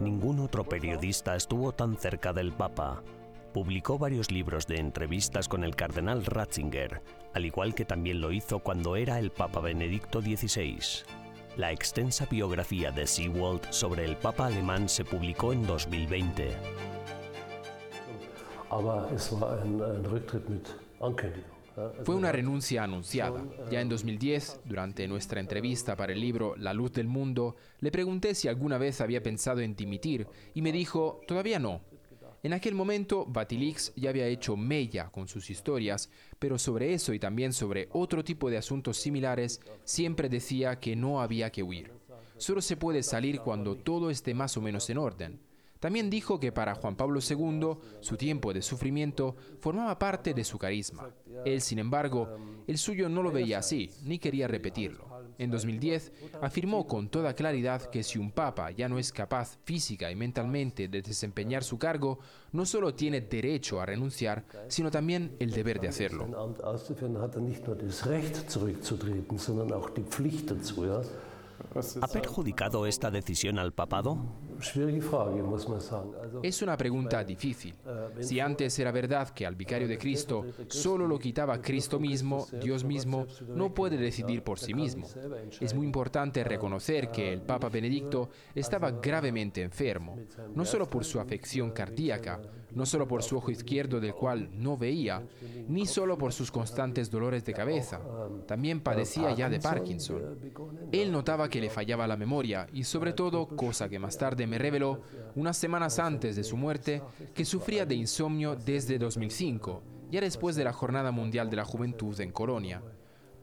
Ningún 0.00 0.40
otro 0.40 0.64
periodista 0.64 1.36
estuvo 1.36 1.72
tan 1.72 1.96
cerca 1.98 2.32
del 2.32 2.52
Papa. 2.52 3.02
Publicó 3.54 4.00
varios 4.00 4.32
libros 4.32 4.66
de 4.66 4.80
entrevistas 4.80 5.46
con 5.46 5.62
el 5.62 5.76
cardenal 5.76 6.26
Ratzinger, 6.26 7.00
al 7.34 7.46
igual 7.46 7.72
que 7.72 7.84
también 7.84 8.20
lo 8.20 8.32
hizo 8.32 8.58
cuando 8.58 8.96
era 8.96 9.20
el 9.20 9.30
Papa 9.30 9.60
Benedicto 9.60 10.20
XVI. 10.20 11.04
La 11.56 11.70
extensa 11.70 12.26
biografía 12.26 12.90
de 12.90 13.06
Seawald 13.06 13.70
sobre 13.70 14.06
el 14.06 14.16
Papa 14.16 14.46
alemán 14.46 14.88
se 14.88 15.04
publicó 15.04 15.52
en 15.52 15.64
2020. 15.68 16.48
Fue 22.02 22.16
una 22.16 22.32
renuncia 22.32 22.82
anunciada. 22.82 23.40
Ya 23.70 23.80
en 23.80 23.88
2010, 23.88 24.62
durante 24.64 25.06
nuestra 25.06 25.38
entrevista 25.38 25.94
para 25.94 26.12
el 26.12 26.20
libro 26.20 26.56
La 26.56 26.74
luz 26.74 26.92
del 26.92 27.06
mundo, 27.06 27.54
le 27.78 27.92
pregunté 27.92 28.34
si 28.34 28.48
alguna 28.48 28.78
vez 28.78 29.00
había 29.00 29.22
pensado 29.22 29.60
en 29.60 29.76
dimitir 29.76 30.26
y 30.54 30.62
me 30.62 30.72
dijo, 30.72 31.20
todavía 31.28 31.60
no. 31.60 31.82
En 32.44 32.52
aquel 32.52 32.74
momento, 32.74 33.24
Batilix 33.24 33.90
ya 33.96 34.10
había 34.10 34.26
hecho 34.26 34.54
mella 34.54 35.08
con 35.08 35.28
sus 35.28 35.48
historias, 35.48 36.10
pero 36.38 36.58
sobre 36.58 36.92
eso 36.92 37.14
y 37.14 37.18
también 37.18 37.54
sobre 37.54 37.88
otro 37.92 38.22
tipo 38.22 38.50
de 38.50 38.58
asuntos 38.58 38.98
similares, 38.98 39.62
siempre 39.84 40.28
decía 40.28 40.78
que 40.78 40.94
no 40.94 41.22
había 41.22 41.50
que 41.50 41.62
huir. 41.62 41.90
Solo 42.36 42.60
se 42.60 42.76
puede 42.76 43.02
salir 43.02 43.40
cuando 43.40 43.76
todo 43.76 44.10
esté 44.10 44.34
más 44.34 44.58
o 44.58 44.60
menos 44.60 44.90
en 44.90 44.98
orden. 44.98 45.40
También 45.80 46.10
dijo 46.10 46.38
que 46.38 46.52
para 46.52 46.74
Juan 46.74 46.96
Pablo 46.96 47.20
II 47.26 47.78
su 48.00 48.18
tiempo 48.18 48.52
de 48.52 48.60
sufrimiento 48.60 49.36
formaba 49.60 49.98
parte 49.98 50.34
de 50.34 50.44
su 50.44 50.58
carisma. 50.58 51.14
Él, 51.46 51.62
sin 51.62 51.78
embargo, 51.78 52.36
el 52.66 52.76
suyo 52.76 53.08
no 53.08 53.22
lo 53.22 53.32
veía 53.32 53.60
así, 53.60 53.88
ni 54.02 54.18
quería 54.18 54.48
repetirlo. 54.48 55.13
En 55.38 55.50
2010 55.50 56.12
afirmó 56.40 56.86
con 56.86 57.08
toda 57.08 57.34
claridad 57.34 57.82
que 57.90 58.02
si 58.02 58.18
un 58.18 58.30
papa 58.30 58.70
ya 58.70 58.88
no 58.88 58.98
es 58.98 59.12
capaz 59.12 59.58
física 59.64 60.10
y 60.10 60.16
mentalmente 60.16 60.88
de 60.88 61.02
desempeñar 61.02 61.64
su 61.64 61.78
cargo, 61.78 62.18
no 62.52 62.66
solo 62.66 62.94
tiene 62.94 63.20
derecho 63.20 63.80
a 63.80 63.86
renunciar, 63.86 64.44
sino 64.68 64.90
también 64.90 65.36
el 65.38 65.50
deber 65.50 65.80
de 65.80 65.88
hacerlo. 65.88 66.26
¿Ha 72.00 72.08
perjudicado 72.08 72.86
esta 72.86 73.10
decisión 73.10 73.58
al 73.58 73.72
papado? 73.72 74.18
Es 76.42 76.62
una 76.62 76.76
pregunta 76.76 77.22
difícil. 77.24 77.74
Si 78.20 78.40
antes 78.40 78.78
era 78.78 78.90
verdad 78.90 79.30
que 79.30 79.46
al 79.46 79.54
vicario 79.54 79.88
de 79.88 79.98
Cristo 79.98 80.44
solo 80.68 81.06
lo 81.06 81.18
quitaba 81.18 81.60
Cristo 81.60 81.98
mismo, 81.98 82.46
Dios 82.60 82.84
mismo 82.84 83.26
no 83.48 83.72
puede 83.74 83.96
decidir 83.96 84.42
por 84.42 84.58
sí 84.58 84.74
mismo. 84.74 85.06
Es 85.60 85.74
muy 85.74 85.86
importante 85.86 86.44
reconocer 86.44 87.10
que 87.10 87.32
el 87.32 87.42
Papa 87.42 87.68
Benedicto 87.68 88.30
estaba 88.54 88.90
gravemente 88.90 89.62
enfermo, 89.62 90.18
no 90.54 90.64
solo 90.64 90.88
por 90.88 91.04
su 91.04 91.20
afección 91.20 91.70
cardíaca, 91.72 92.40
no 92.74 92.86
solo 92.86 93.06
por 93.06 93.22
su 93.22 93.36
ojo 93.36 93.50
izquierdo 93.50 94.00
del 94.00 94.14
cual 94.14 94.50
no 94.52 94.76
veía, 94.76 95.22
ni 95.68 95.86
solo 95.86 96.18
por 96.18 96.32
sus 96.32 96.50
constantes 96.50 97.10
dolores 97.10 97.44
de 97.44 97.52
cabeza, 97.52 98.00
también 98.46 98.80
padecía 98.80 99.34
ya 99.34 99.48
de 99.48 99.60
Parkinson. 99.60 100.38
Él 100.92 101.12
notaba 101.12 101.48
que 101.48 101.60
le 101.60 101.70
fallaba 101.70 102.06
la 102.06 102.16
memoria 102.16 102.66
y 102.72 102.84
sobre 102.84 103.12
todo, 103.12 103.46
cosa 103.48 103.88
que 103.88 103.98
más 103.98 104.18
tarde 104.18 104.46
me 104.46 104.58
reveló, 104.58 105.02
unas 105.34 105.56
semanas 105.56 105.98
antes 105.98 106.36
de 106.36 106.44
su 106.44 106.56
muerte, 106.56 107.02
que 107.34 107.44
sufría 107.44 107.86
de 107.86 107.94
insomnio 107.94 108.56
desde 108.56 108.98
2005, 108.98 109.82
ya 110.10 110.20
después 110.20 110.56
de 110.56 110.64
la 110.64 110.72
Jornada 110.72 111.10
Mundial 111.10 111.50
de 111.50 111.56
la 111.56 111.64
Juventud 111.64 112.18
en 112.20 112.32
Colonia. 112.32 112.82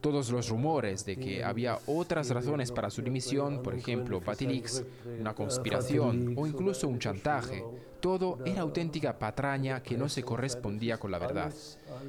Todos 0.02 0.30
los 0.30 0.48
rumores 0.48 1.06
de 1.06 1.16
que 1.16 1.44
había 1.44 1.78
otras 1.86 2.28
razones 2.30 2.72
para 2.72 2.90
su 2.90 3.00
dimisión, 3.02 3.62
por 3.62 3.74
ejemplo, 3.74 4.20
Patilix, 4.20 4.84
una 5.20 5.32
conspiración 5.32 6.34
o 6.36 6.46
incluso 6.46 6.88
un 6.88 6.98
chantaje, 6.98 7.64
todo 8.00 8.40
era 8.44 8.62
auténtica 8.62 9.16
patraña 9.16 9.80
que 9.80 9.96
no 9.96 10.08
se 10.08 10.24
correspondía 10.24 10.98
con 10.98 11.12
la 11.12 11.20
verdad. 11.20 11.54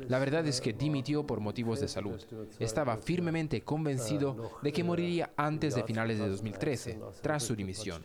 La 0.10 0.18
verdad 0.18 0.46
es 0.48 0.60
que 0.60 0.74
dimitió 0.74 1.26
por 1.28 1.40
motivos 1.40 1.80
de 1.80 1.88
salud. 1.88 2.20
Estaba 2.60 2.98
firmemente 2.98 3.62
convencido 3.62 4.58
de 4.64 4.74
que 4.74 4.84
moriría 4.84 5.32
antes 5.38 5.76
de 5.76 5.84
finales 5.84 6.18
de 6.18 6.30
2013, 6.30 7.00
tras 7.22 7.44
su 7.44 7.56
dimisión. 7.56 8.02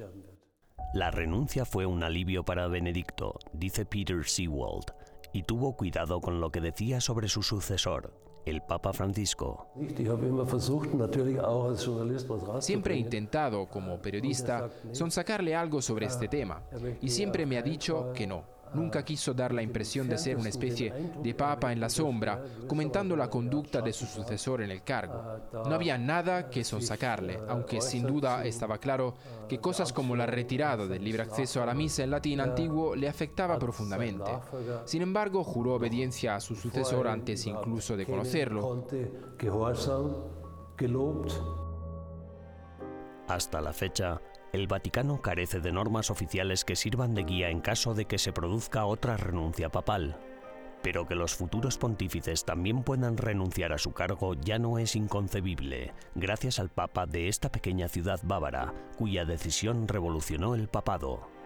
La 0.92 1.10
renuncia 1.10 1.64
fue 1.64 1.86
un 1.86 2.02
alivio 2.02 2.44
para 2.44 2.68
Benedicto, 2.68 3.38
dice 3.54 3.86
Peter 3.86 4.22
Seawald, 4.26 4.92
y 5.32 5.44
tuvo 5.44 5.76
cuidado 5.76 6.20
con 6.20 6.40
lo 6.40 6.50
que 6.50 6.60
decía 6.60 7.00
sobre 7.00 7.28
su 7.28 7.42
sucesor, 7.42 8.27
el 8.48 8.62
Papa 8.62 8.92
Francisco. 8.92 9.68
Siempre 12.60 12.94
he 12.94 12.98
intentado, 12.98 13.66
como 13.66 14.00
periodista, 14.00 14.68
sonsacarle 14.92 15.54
algo 15.54 15.82
sobre 15.82 16.06
este 16.06 16.28
tema, 16.28 16.62
y 17.00 17.08
siempre 17.08 17.46
me 17.46 17.58
ha 17.58 17.62
dicho 17.62 18.12
que 18.14 18.26
no 18.26 18.57
Nunca 18.74 19.04
quiso 19.04 19.34
dar 19.34 19.52
la 19.52 19.62
impresión 19.62 20.08
de 20.08 20.18
ser 20.18 20.36
una 20.36 20.48
especie 20.48 20.92
de 21.22 21.34
papa 21.34 21.72
en 21.72 21.80
la 21.80 21.88
sombra, 21.88 22.42
comentando 22.66 23.16
la 23.16 23.28
conducta 23.28 23.80
de 23.80 23.92
su 23.92 24.06
sucesor 24.06 24.62
en 24.62 24.70
el 24.70 24.82
cargo. 24.82 25.22
No 25.52 25.74
había 25.74 25.98
nada 25.98 26.50
que 26.50 26.64
sonsacarle, 26.64 27.40
aunque 27.48 27.80
sin 27.80 28.06
duda 28.06 28.44
estaba 28.44 28.78
claro 28.78 29.14
que 29.48 29.58
cosas 29.58 29.92
como 29.92 30.14
la 30.16 30.26
retirada 30.26 30.86
del 30.86 31.04
libre 31.04 31.22
acceso 31.22 31.62
a 31.62 31.66
la 31.66 31.74
misa 31.74 32.02
en 32.02 32.10
latín 32.10 32.40
antiguo 32.40 32.94
le 32.94 33.08
afectaba 33.08 33.58
profundamente. 33.58 34.30
Sin 34.84 35.02
embargo, 35.02 35.42
juró 35.44 35.74
obediencia 35.74 36.36
a 36.36 36.40
su 36.40 36.54
sucesor 36.54 37.08
antes 37.08 37.46
incluso 37.46 37.96
de 37.96 38.06
conocerlo. 38.06 38.86
Hasta 43.28 43.60
la 43.60 43.72
fecha, 43.72 44.20
el 44.52 44.66
Vaticano 44.66 45.20
carece 45.20 45.60
de 45.60 45.72
normas 45.72 46.10
oficiales 46.10 46.64
que 46.64 46.76
sirvan 46.76 47.14
de 47.14 47.24
guía 47.24 47.50
en 47.50 47.60
caso 47.60 47.94
de 47.94 48.06
que 48.06 48.18
se 48.18 48.32
produzca 48.32 48.86
otra 48.86 49.16
renuncia 49.16 49.68
papal. 49.68 50.18
Pero 50.82 51.06
que 51.06 51.14
los 51.14 51.34
futuros 51.34 51.76
pontífices 51.76 52.44
también 52.44 52.82
puedan 52.82 53.16
renunciar 53.16 53.72
a 53.72 53.78
su 53.78 53.92
cargo 53.92 54.34
ya 54.34 54.58
no 54.58 54.78
es 54.78 54.94
inconcebible, 54.96 55.92
gracias 56.14 56.58
al 56.58 56.68
Papa 56.68 57.06
de 57.06 57.28
esta 57.28 57.50
pequeña 57.50 57.88
ciudad 57.88 58.20
bávara, 58.22 58.72
cuya 58.96 59.24
decisión 59.24 59.88
revolucionó 59.88 60.54
el 60.54 60.68
papado. 60.68 61.37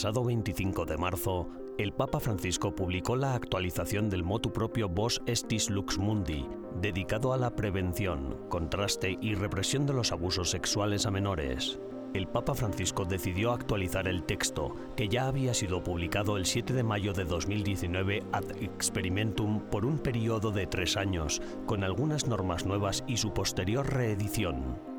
Pasado 0.00 0.24
25 0.24 0.86
de 0.86 0.96
marzo, 0.96 1.50
el 1.76 1.92
Papa 1.92 2.20
Francisco 2.20 2.74
publicó 2.74 3.16
la 3.16 3.34
actualización 3.34 4.08
del 4.08 4.24
motu 4.24 4.50
propio 4.50 4.88
Vos 4.88 5.20
Estis 5.26 5.68
Lux 5.68 5.98
Mundi, 5.98 6.46
dedicado 6.80 7.34
a 7.34 7.36
la 7.36 7.54
prevención, 7.54 8.38
contraste 8.48 9.18
y 9.20 9.34
represión 9.34 9.84
de 9.84 9.92
los 9.92 10.10
abusos 10.10 10.48
sexuales 10.48 11.04
a 11.04 11.10
menores. 11.10 11.78
El 12.14 12.28
Papa 12.28 12.54
Francisco 12.54 13.04
decidió 13.04 13.52
actualizar 13.52 14.08
el 14.08 14.22
texto, 14.22 14.74
que 14.96 15.06
ya 15.06 15.26
había 15.26 15.52
sido 15.52 15.84
publicado 15.84 16.38
el 16.38 16.46
7 16.46 16.72
de 16.72 16.82
mayo 16.82 17.12
de 17.12 17.26
2019 17.26 18.22
ad 18.32 18.50
experimentum 18.62 19.60
por 19.60 19.84
un 19.84 19.98
periodo 19.98 20.50
de 20.50 20.66
tres 20.66 20.96
años, 20.96 21.42
con 21.66 21.84
algunas 21.84 22.26
normas 22.26 22.64
nuevas 22.64 23.04
y 23.06 23.18
su 23.18 23.34
posterior 23.34 23.86
reedición. 23.86 24.89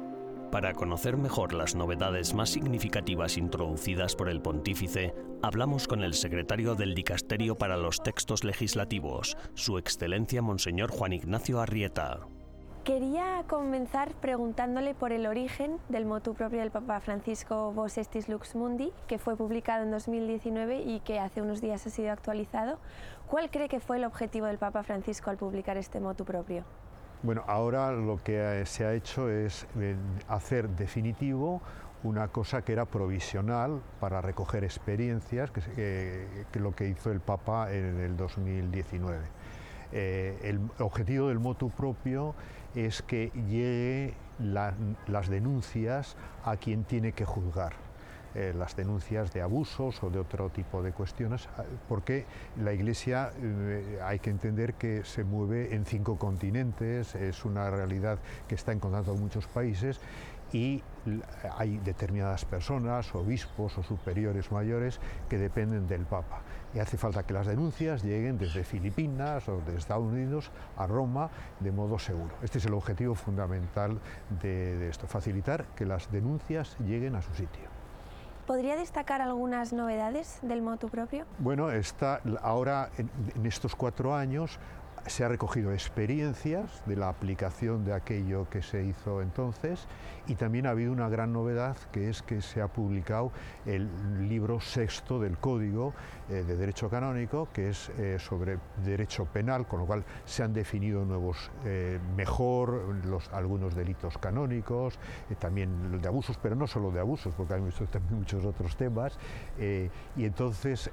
Para 0.51 0.73
conocer 0.73 1.15
mejor 1.15 1.53
las 1.53 1.75
novedades 1.75 2.33
más 2.33 2.49
significativas 2.49 3.37
introducidas 3.37 4.17
por 4.17 4.27
el 4.27 4.41
pontífice, 4.41 5.15
hablamos 5.41 5.87
con 5.87 6.03
el 6.03 6.13
secretario 6.13 6.75
del 6.75 6.93
Dicasterio 6.93 7.55
para 7.57 7.77
los 7.77 8.03
Textos 8.03 8.43
Legislativos, 8.43 9.37
Su 9.53 9.77
Excelencia 9.77 10.41
Monseñor 10.41 10.91
Juan 10.91 11.13
Ignacio 11.13 11.61
Arrieta. 11.61 12.19
Quería 12.83 13.45
comenzar 13.47 14.11
preguntándole 14.15 14.93
por 14.93 15.13
el 15.13 15.25
origen 15.25 15.77
del 15.87 16.05
motu 16.05 16.33
propio 16.33 16.59
del 16.59 16.71
Papa 16.71 16.99
Francisco 16.99 17.71
Vos 17.71 17.97
Estis 17.97 18.27
Lux 18.27 18.53
Mundi, 18.53 18.91
que 19.07 19.19
fue 19.19 19.37
publicado 19.37 19.83
en 19.85 19.91
2019 19.91 20.81
y 20.81 20.99
que 20.99 21.19
hace 21.19 21.41
unos 21.41 21.61
días 21.61 21.87
ha 21.87 21.89
sido 21.89 22.11
actualizado. 22.11 22.77
¿Cuál 23.27 23.51
cree 23.51 23.69
que 23.69 23.79
fue 23.79 23.97
el 23.97 24.03
objetivo 24.03 24.47
del 24.47 24.57
Papa 24.57 24.83
Francisco 24.83 25.29
al 25.29 25.37
publicar 25.37 25.77
este 25.77 26.01
motu 26.01 26.25
propio? 26.25 26.65
Bueno, 27.23 27.43
ahora 27.45 27.91
lo 27.91 28.17
que 28.23 28.63
se 28.65 28.83
ha 28.83 28.93
hecho 28.93 29.29
es 29.29 29.67
eh, 29.79 29.95
hacer 30.27 30.69
definitivo 30.69 31.61
una 32.03 32.29
cosa 32.29 32.63
que 32.63 32.73
era 32.73 32.85
provisional 32.85 33.79
para 33.99 34.21
recoger 34.21 34.63
experiencias, 34.63 35.51
que, 35.51 36.27
que, 36.51 36.59
lo 36.59 36.73
que 36.73 36.87
hizo 36.87 37.11
el 37.11 37.19
Papa 37.19 37.71
en 37.71 37.99
el 37.99 38.17
2019. 38.17 39.19
Eh, 39.91 40.39
el 40.43 40.61
objetivo 40.79 41.27
del 41.27 41.39
motu 41.39 41.69
propio 41.69 42.33
es 42.73 43.03
que 43.03 43.31
llegue 43.47 44.15
las 44.39 45.29
denuncias 45.29 46.15
a 46.43 46.57
quien 46.57 46.85
tiene 46.85 47.11
que 47.11 47.25
juzgar. 47.25 47.73
Eh, 48.33 48.53
las 48.57 48.77
denuncias 48.77 49.33
de 49.33 49.41
abusos 49.41 50.01
o 50.03 50.09
de 50.09 50.19
otro 50.19 50.49
tipo 50.49 50.81
de 50.81 50.93
cuestiones, 50.93 51.49
ah, 51.57 51.63
porque 51.89 52.25
la 52.63 52.71
Iglesia 52.71 53.33
eh, 53.41 53.99
hay 54.01 54.19
que 54.19 54.29
entender 54.29 54.75
que 54.75 55.03
se 55.03 55.25
mueve 55.25 55.75
en 55.75 55.85
cinco 55.85 56.17
continentes, 56.17 57.13
es 57.15 57.43
una 57.43 57.69
realidad 57.69 58.19
que 58.47 58.55
está 58.55 58.71
en 58.71 58.79
muchos 59.19 59.47
países 59.47 59.99
y 60.53 60.81
hay 61.57 61.77
determinadas 61.79 62.45
personas, 62.45 63.13
obispos 63.15 63.77
o 63.77 63.83
superiores 63.83 64.51
mayores 64.51 64.99
que 65.29 65.37
dependen 65.37 65.87
del 65.87 66.05
Papa. 66.05 66.41
Y 66.73 66.79
hace 66.79 66.97
falta 66.97 67.23
que 67.23 67.33
las 67.33 67.47
denuncias 67.47 68.03
lleguen 68.03 68.37
desde 68.37 68.63
Filipinas 68.63 69.47
o 69.49 69.57
desde 69.65 69.79
Estados 69.79 70.05
Unidos 70.05 70.51
a 70.77 70.87
Roma 70.87 71.29
de 71.59 71.71
modo 71.71 71.99
seguro. 71.99 72.35
Este 72.41 72.59
es 72.59 72.65
el 72.65 72.73
objetivo 72.73 73.15
fundamental 73.15 73.99
de 74.41 74.89
esto, 74.89 75.07
facilitar 75.07 75.65
que 75.75 75.85
las 75.85 76.11
denuncias 76.11 76.77
lleguen 76.79 77.15
a 77.15 77.21
su 77.21 77.33
sitio. 77.33 77.70
¿Podría 78.51 78.75
destacar 78.75 79.21
algunas 79.21 79.71
novedades 79.71 80.39
del 80.41 80.61
motu 80.61 80.89
propio? 80.89 81.23
Bueno, 81.39 81.71
está 81.71 82.19
ahora 82.41 82.89
en, 82.97 83.09
en 83.33 83.45
estos 83.45 83.77
cuatro 83.77 84.13
años 84.13 84.59
se 85.07 85.23
ha 85.23 85.27
recogido 85.27 85.73
experiencias 85.73 86.83
de 86.85 86.95
la 86.95 87.09
aplicación 87.09 87.83
de 87.85 87.93
aquello 87.93 88.47
que 88.49 88.61
se 88.61 88.83
hizo 88.83 89.21
entonces 89.21 89.87
y 90.27 90.35
también 90.35 90.67
ha 90.67 90.71
habido 90.71 90.91
una 90.91 91.09
gran 91.09 91.33
novedad 91.33 91.75
que 91.91 92.09
es 92.09 92.21
que 92.21 92.41
se 92.41 92.61
ha 92.61 92.67
publicado 92.67 93.31
el 93.65 93.89
libro 94.29 94.59
sexto 94.59 95.19
del 95.19 95.37
Código 95.37 95.93
eh, 96.29 96.43
de 96.43 96.55
Derecho 96.55 96.89
Canónico, 96.89 97.49
que 97.51 97.69
es 97.69 97.89
eh, 97.97 98.17
sobre 98.19 98.57
derecho 98.85 99.25
penal, 99.25 99.67
con 99.67 99.79
lo 99.79 99.85
cual 99.85 100.03
se 100.25 100.43
han 100.43 100.53
definido 100.53 101.03
nuevos, 101.03 101.51
eh, 101.65 101.99
mejor 102.15 103.05
los, 103.05 103.27
algunos 103.33 103.75
delitos 103.75 104.17
canónicos, 104.17 104.99
también 105.39 105.99
de 106.01 106.07
abusos, 106.07 106.37
pero 106.41 106.55
no 106.55 106.67
solo 106.67 106.91
de 106.91 106.99
abusos, 106.99 107.33
porque 107.35 107.55
hay 107.55 107.61
también 107.91 108.19
muchos 108.19 108.45
otros 108.45 108.75
temas, 108.75 109.17
y 110.15 110.25
entonces 110.25 110.89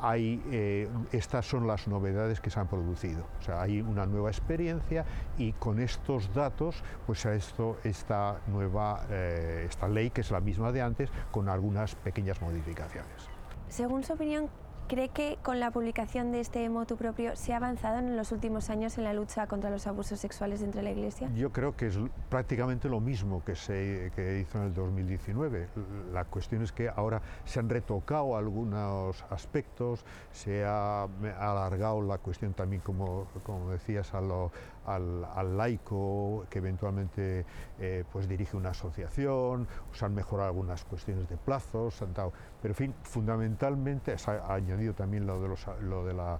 hay, 0.00 0.88
estas 1.12 1.46
son 1.46 1.66
las 1.66 1.88
novedades 1.88 2.40
que 2.40 2.50
se 2.50 2.60
han 2.60 2.68
producido. 2.68 3.24
O 3.40 3.42
sea, 3.42 3.62
hay 3.62 3.80
una 3.80 4.06
nueva 4.06 4.30
experiencia 4.30 5.04
y 5.38 5.52
con 5.52 5.80
estos 5.80 6.32
datos, 6.34 6.82
pues 7.06 7.24
a 7.26 7.34
esto, 7.34 7.78
esta 7.84 8.40
nueva, 8.46 9.04
esta 9.10 9.88
ley, 9.88 10.10
que 10.10 10.22
es 10.22 10.30
la 10.30 10.40
misma 10.40 10.72
de 10.72 10.82
antes, 10.82 11.10
con 11.30 11.48
algunas 11.48 11.94
pequeñas 11.94 12.40
modificaciones. 12.40 13.28
Según 13.68 14.04
su 14.04 14.12
opinión, 14.12 14.50
¿Cree 14.92 15.08
que 15.08 15.38
con 15.42 15.58
la 15.58 15.70
publicación 15.70 16.32
de 16.32 16.40
este 16.40 16.68
motu 16.68 16.98
propio 16.98 17.34
se 17.34 17.54
ha 17.54 17.56
avanzado 17.56 17.98
en 18.00 18.14
los 18.14 18.30
últimos 18.30 18.68
años 18.68 18.98
en 18.98 19.04
la 19.04 19.14
lucha 19.14 19.46
contra 19.46 19.70
los 19.70 19.86
abusos 19.86 20.20
sexuales 20.20 20.60
dentro 20.60 20.80
de 20.80 20.82
la 20.82 20.90
Iglesia? 20.90 21.30
Yo 21.34 21.50
creo 21.50 21.74
que 21.74 21.86
es 21.86 21.98
prácticamente 22.28 22.90
lo 22.90 23.00
mismo 23.00 23.42
que 23.42 23.56
se 23.56 24.12
hizo 24.38 24.58
en 24.58 24.64
el 24.64 24.74
2019. 24.74 25.68
La 26.12 26.26
cuestión 26.26 26.60
es 26.60 26.72
que 26.72 26.90
ahora 26.90 27.22
se 27.46 27.58
han 27.58 27.70
retocado 27.70 28.36
algunos 28.36 29.24
aspectos, 29.30 30.04
se 30.30 30.62
ha 30.66 31.04
alargado 31.38 32.02
la 32.02 32.18
cuestión 32.18 32.52
también, 32.52 32.82
como, 32.82 33.28
como 33.44 33.70
decías, 33.70 34.12
a 34.12 34.20
lo, 34.20 34.52
al, 34.86 35.56
laico 35.56 36.44
que 36.50 36.58
eventualmente 36.58 37.44
eh, 37.78 38.04
pues 38.12 38.28
dirige 38.28 38.56
una 38.56 38.70
asociación, 38.70 39.66
se 39.92 40.04
han 40.04 40.14
mejorado 40.14 40.48
algunas 40.48 40.84
cuestiones 40.84 41.28
de 41.28 41.36
plazos, 41.36 42.00
han 42.02 42.14
dado, 42.14 42.32
pero 42.60 42.72
en 42.72 42.76
fin, 42.76 42.94
fundamentalmente 43.02 44.16
se 44.18 44.30
ha 44.30 44.54
añadido 44.54 44.94
también 44.94 45.26
lo 45.26 45.40
de, 45.40 45.48
los, 45.48 45.66
lo 45.82 46.04
de 46.04 46.14
la, 46.14 46.38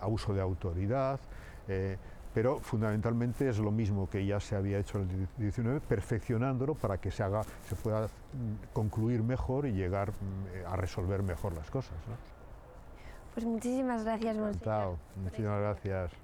abuso 0.00 0.34
de 0.34 0.40
autoridad. 0.40 1.20
Eh, 1.68 1.96
pero 2.34 2.58
fundamentalmente 2.58 3.48
es 3.48 3.58
lo 3.58 3.70
mismo 3.70 4.10
que 4.10 4.26
ya 4.26 4.40
se 4.40 4.56
había 4.56 4.78
hecho 4.78 4.98
en 4.98 5.08
el 5.08 5.28
19, 5.38 5.80
perfeccionándolo 5.80 6.74
para 6.74 6.98
que 6.98 7.12
se, 7.12 7.22
haga, 7.22 7.42
se 7.68 7.76
pueda 7.76 8.06
mm, 8.06 8.72
concluir 8.72 9.22
mejor 9.22 9.66
y 9.66 9.72
llegar 9.72 10.10
mm, 10.10 10.66
a 10.66 10.74
resolver 10.74 11.22
mejor 11.22 11.54
las 11.54 11.70
cosas. 11.70 11.94
Pues 13.34 13.46
muchísimas 13.46 14.04
gracias, 14.04 14.36
Monseñor. 14.36 14.96
Muchísimas 15.16 15.60
gracias. 15.60 16.23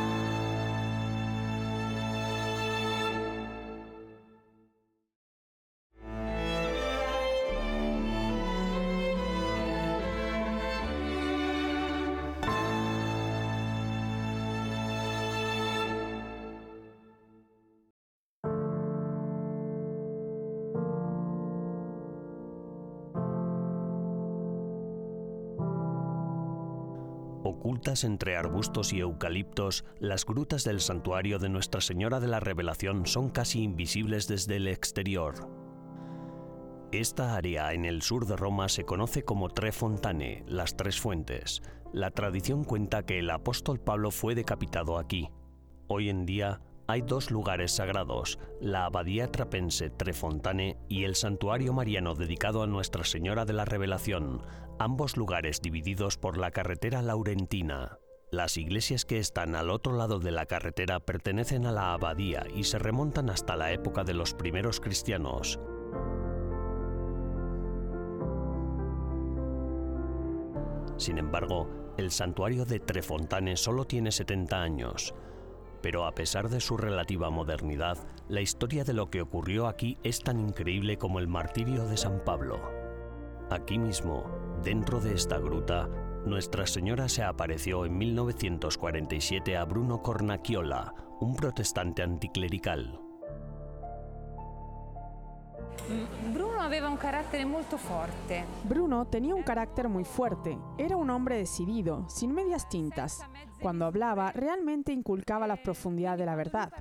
Entre 28.03 28.35
arbustos 28.35 28.93
y 28.93 28.99
eucaliptos, 28.99 29.85
las 29.99 30.25
grutas 30.25 30.63
del 30.63 30.79
santuario 30.79 31.39
de 31.39 31.49
Nuestra 31.49 31.81
Señora 31.81 32.19
de 32.19 32.27
la 32.27 32.39
Revelación 32.39 33.05
son 33.05 33.29
casi 33.29 33.61
invisibles 33.61 34.27
desde 34.27 34.55
el 34.55 34.67
exterior. 34.67 35.49
Esta 36.91 37.35
área 37.35 37.73
en 37.73 37.85
el 37.85 38.01
sur 38.01 38.25
de 38.25 38.35
Roma 38.35 38.69
se 38.69 38.83
conoce 38.83 39.23
como 39.23 39.49
Tre 39.49 39.71
Fontane, 39.71 40.43
las 40.47 40.75
tres 40.75 40.99
fuentes. 40.99 41.61
La 41.93 42.11
tradición 42.11 42.63
cuenta 42.63 43.05
que 43.05 43.19
el 43.19 43.29
apóstol 43.29 43.79
Pablo 43.79 44.11
fue 44.11 44.35
decapitado 44.35 44.97
aquí. 44.97 45.29
Hoy 45.87 46.09
en 46.09 46.25
día 46.25 46.61
hay 46.91 47.01
dos 47.01 47.31
lugares 47.31 47.71
sagrados, 47.71 48.37
la 48.59 48.83
abadía 48.83 49.31
trapense 49.31 49.89
Trefontane 49.89 50.77
y 50.89 51.05
el 51.05 51.15
santuario 51.15 51.71
mariano 51.71 52.15
dedicado 52.15 52.63
a 52.63 52.67
Nuestra 52.67 53.05
Señora 53.05 53.45
de 53.45 53.53
la 53.53 53.63
Revelación, 53.63 54.41
ambos 54.77 55.15
lugares 55.15 55.61
divididos 55.61 56.17
por 56.17 56.37
la 56.37 56.51
carretera 56.51 57.01
laurentina. 57.01 57.97
Las 58.29 58.57
iglesias 58.57 59.05
que 59.05 59.19
están 59.19 59.55
al 59.55 59.69
otro 59.69 59.95
lado 59.95 60.19
de 60.19 60.31
la 60.31 60.45
carretera 60.47 60.99
pertenecen 60.99 61.65
a 61.65 61.71
la 61.71 61.93
abadía 61.93 62.45
y 62.53 62.65
se 62.65 62.77
remontan 62.77 63.29
hasta 63.29 63.55
la 63.55 63.71
época 63.71 64.03
de 64.03 64.13
los 64.13 64.33
primeros 64.33 64.81
cristianos. 64.81 65.61
Sin 70.97 71.17
embargo, 71.17 71.69
el 71.97 72.11
santuario 72.11 72.65
de 72.65 72.81
Trefontane 72.81 73.55
solo 73.55 73.85
tiene 73.85 74.11
70 74.11 74.61
años, 74.61 75.15
pero 75.81 76.05
a 76.05 76.13
pesar 76.13 76.49
de 76.49 76.59
su 76.59 76.77
relativa 76.77 77.29
modernidad, 77.29 77.97
la 78.29 78.41
historia 78.41 78.83
de 78.83 78.93
lo 78.93 79.09
que 79.09 79.21
ocurrió 79.21 79.67
aquí 79.67 79.97
es 80.03 80.21
tan 80.21 80.39
increíble 80.39 80.97
como 80.97 81.19
el 81.19 81.27
martirio 81.27 81.87
de 81.87 81.97
San 81.97 82.23
Pablo. 82.23 82.61
Aquí 83.49 83.77
mismo, 83.77 84.25
dentro 84.63 84.99
de 84.99 85.13
esta 85.13 85.37
gruta, 85.37 85.89
Nuestra 86.25 86.67
Señora 86.67 87.09
se 87.09 87.23
apareció 87.23 87.83
en 87.85 87.97
1947 87.97 89.57
a 89.57 89.65
Bruno 89.65 90.03
Cornacchiola, 90.03 90.93
un 91.19 91.35
protestante 91.35 92.03
anticlerical. 92.03 93.01
Un. 97.77 98.45
Bruno 98.63 99.05
tenía 99.05 99.35
un 99.35 99.43
carácter 99.43 99.87
muy 99.87 100.03
fuerte. 100.03 100.57
Era 100.77 100.97
un 100.97 101.09
hombre 101.09 101.37
decidido, 101.37 102.09
sin 102.09 102.33
medias 102.33 102.67
tintas. 102.69 103.21
Cuando 103.61 103.85
hablaba, 103.85 104.31
realmente 104.31 104.91
inculcaba 104.91 105.47
la 105.47 105.57
profundidad 105.57 106.17
de 106.17 106.25
la 106.25 106.35
verdad. 106.35 106.71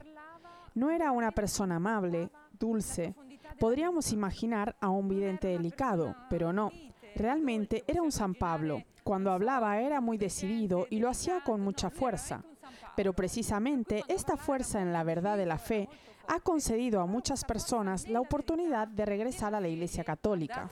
No 0.75 0.91
era 0.91 1.13
una 1.13 1.33
persona 1.33 1.77
amable, 1.77 2.31
dulce. 2.59 3.15
Podríamos 3.59 4.13
imaginar 4.13 4.77
a 4.81 4.89
un 4.89 5.09
vidente 5.09 5.49
delicado, 5.49 6.15
pero 6.31 6.53
no. 6.53 6.71
Realmente 7.15 7.85
era 7.87 8.03
un 8.03 8.13
San 8.13 8.35
Pablo. 8.35 8.83
Cuando 9.05 9.33
hablaba 9.33 9.81
era 9.81 10.01
muy 10.01 10.17
decidido 10.17 10.87
y 10.89 11.01
lo 11.01 11.09
hacía 11.09 11.43
con 11.45 11.61
mucha 11.61 11.91
fuerza. 11.91 12.43
Pero 13.01 13.15
precisamente 13.15 14.05
esta 14.09 14.37
fuerza 14.37 14.83
en 14.83 14.93
la 14.93 15.03
verdad 15.05 15.39
de 15.39 15.47
la 15.47 15.57
fe 15.57 15.89
ha 16.29 16.39
concedido 16.39 17.01
a 17.01 17.07
muchas 17.07 17.47
personas 17.47 18.07
la 18.07 18.21
oportunidad 18.21 18.89
de 18.89 19.07
regresar 19.07 19.55
a 19.55 19.61
la 19.63 19.69
Iglesia 19.69 20.05
Católica. 20.05 20.69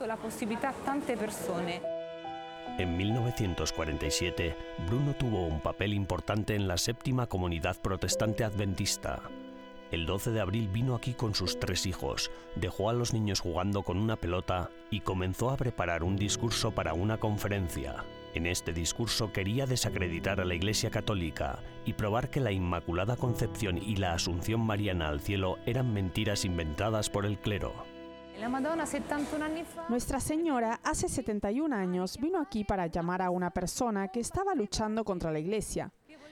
En 2.77 2.97
1947, 2.97 4.55
Bruno 4.87 5.15
tuvo 5.15 5.47
un 5.47 5.59
papel 5.59 5.95
importante 5.95 6.53
en 6.53 6.67
la 6.67 6.77
séptima 6.77 7.25
comunidad 7.25 7.81
protestante 7.81 8.43
adventista. 8.43 9.23
El 9.89 10.05
12 10.05 10.29
de 10.29 10.41
abril 10.41 10.69
vino 10.69 10.93
aquí 10.93 11.15
con 11.15 11.33
sus 11.33 11.59
tres 11.59 11.87
hijos, 11.87 12.29
dejó 12.55 12.91
a 12.91 12.93
los 12.93 13.11
niños 13.11 13.39
jugando 13.39 13.81
con 13.81 13.97
una 13.97 14.17
pelota 14.17 14.69
y 14.91 14.99
comenzó 14.99 15.49
a 15.49 15.57
preparar 15.57 16.03
un 16.03 16.15
discurso 16.15 16.69
para 16.69 16.93
una 16.93 17.17
conferencia. 17.17 18.05
En 18.35 18.45
este 18.45 18.73
discurso 18.73 19.33
quería 19.33 19.65
desacreditar 19.65 20.39
a 20.39 20.45
la 20.45 20.53
Iglesia 20.53 20.91
Católica 20.91 21.59
y 21.85 21.93
probar 21.93 22.29
que 22.29 22.39
la 22.39 22.51
Inmaculada 22.51 23.15
Concepción 23.15 23.77
y 23.77 23.95
la 23.95 24.13
Asunción 24.13 24.61
Mariana 24.61 25.09
al 25.09 25.19
cielo 25.19 25.57
eran 25.65 25.93
mentiras 25.93 26.45
inventadas 26.45 27.09
por 27.09 27.25
el 27.25 27.39
clero. 27.39 27.73
Nuestra 29.89 30.19
Señora 30.19 30.79
hace 30.83 31.09
71 31.09 31.75
años 31.75 32.17
vino 32.19 32.39
aquí 32.39 32.63
para 32.63 32.87
llamar 32.87 33.21
a 33.21 33.31
una 33.31 33.49
persona 33.49 34.07
que 34.09 34.19
estaba 34.19 34.55
luchando 34.55 35.03
contra 35.03 35.31
la 35.31 35.39
Iglesia. 35.39 35.91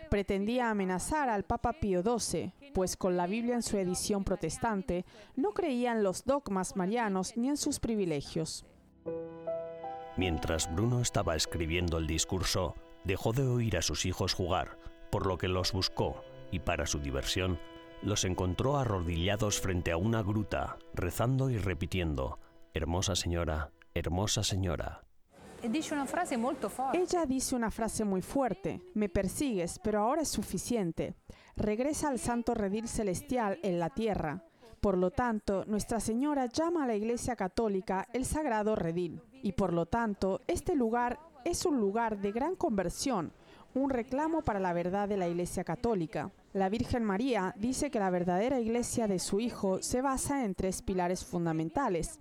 Pretendía 0.09 0.69
amenazar 0.69 1.29
al 1.29 1.43
Papa 1.43 1.73
Pío 1.73 2.01
XII, 2.01 2.53
pues 2.73 2.95
con 2.95 3.17
la 3.17 3.27
Biblia 3.27 3.55
en 3.55 3.63
su 3.63 3.77
edición 3.77 4.23
protestante 4.23 5.03
no 5.35 5.51
creía 5.51 5.91
en 5.91 6.03
los 6.03 6.23
dogmas 6.23 6.77
marianos 6.77 7.35
ni 7.35 7.49
en 7.49 7.57
sus 7.57 7.79
privilegios. 7.79 8.65
Mientras 10.17 10.73
Bruno 10.73 10.99
estaba 11.01 11.35
escribiendo 11.35 11.99
el 11.99 12.07
discurso, 12.07 12.75
dejó 13.03 13.33
de 13.33 13.47
oír 13.47 13.77
a 13.77 13.81
sus 13.81 14.05
hijos 14.05 14.33
jugar, 14.33 14.77
por 15.11 15.27
lo 15.27 15.37
que 15.37 15.47
los 15.47 15.71
buscó 15.71 16.23
y 16.51 16.59
para 16.59 16.87
su 16.87 16.99
diversión 16.99 17.59
los 18.01 18.25
encontró 18.25 18.77
arrodillados 18.77 19.59
frente 19.59 19.91
a 19.91 19.97
una 19.97 20.21
gruta, 20.21 20.77
rezando 20.93 21.49
y 21.49 21.57
repitiendo, 21.57 22.39
Hermosa 22.73 23.15
señora, 23.15 23.71
hermosa 23.93 24.43
señora. 24.43 25.03
Ella 25.61 27.25
dice 27.25 27.55
una 27.55 27.71
frase 27.71 28.05
muy 28.05 28.21
fuerte, 28.21 28.81
me 28.93 29.09
persigues, 29.09 29.79
pero 29.83 30.01
ahora 30.01 30.21
es 30.21 30.29
suficiente. 30.29 31.15
Regresa 31.55 32.09
al 32.09 32.19
santo 32.19 32.53
redil 32.53 32.87
celestial 32.87 33.59
en 33.63 33.79
la 33.79 33.89
tierra. 33.89 34.43
Por 34.81 34.97
lo 34.97 35.11
tanto, 35.11 35.65
Nuestra 35.65 35.99
Señora 35.99 36.45
llama 36.45 36.83
a 36.83 36.87
la 36.87 36.95
Iglesia 36.95 37.35
Católica 37.35 38.07
el 38.13 38.25
Sagrado 38.25 38.75
Redil, 38.75 39.21
y 39.41 39.53
por 39.53 39.73
lo 39.73 39.87
tanto, 39.87 40.41
este 40.47 40.75
lugar 40.75 41.19
es 41.45 41.65
un 41.65 41.79
lugar 41.79 42.19
de 42.19 42.31
gran 42.31 42.55
conversión, 42.55 43.33
un 43.73 43.89
reclamo 43.89 44.41
para 44.41 44.59
la 44.59 44.73
verdad 44.73 45.09
de 45.09 45.17
la 45.17 45.27
Iglesia 45.27 45.63
Católica. 45.63 46.31
La 46.53 46.69
Virgen 46.69 47.03
María 47.03 47.55
dice 47.57 47.89
que 47.89 47.99
la 47.99 48.09
verdadera 48.09 48.59
iglesia 48.59 49.07
de 49.07 49.19
su 49.19 49.39
Hijo 49.39 49.81
se 49.81 50.01
basa 50.01 50.45
en 50.45 50.55
tres 50.55 50.81
pilares 50.81 51.25
fundamentales, 51.25 52.19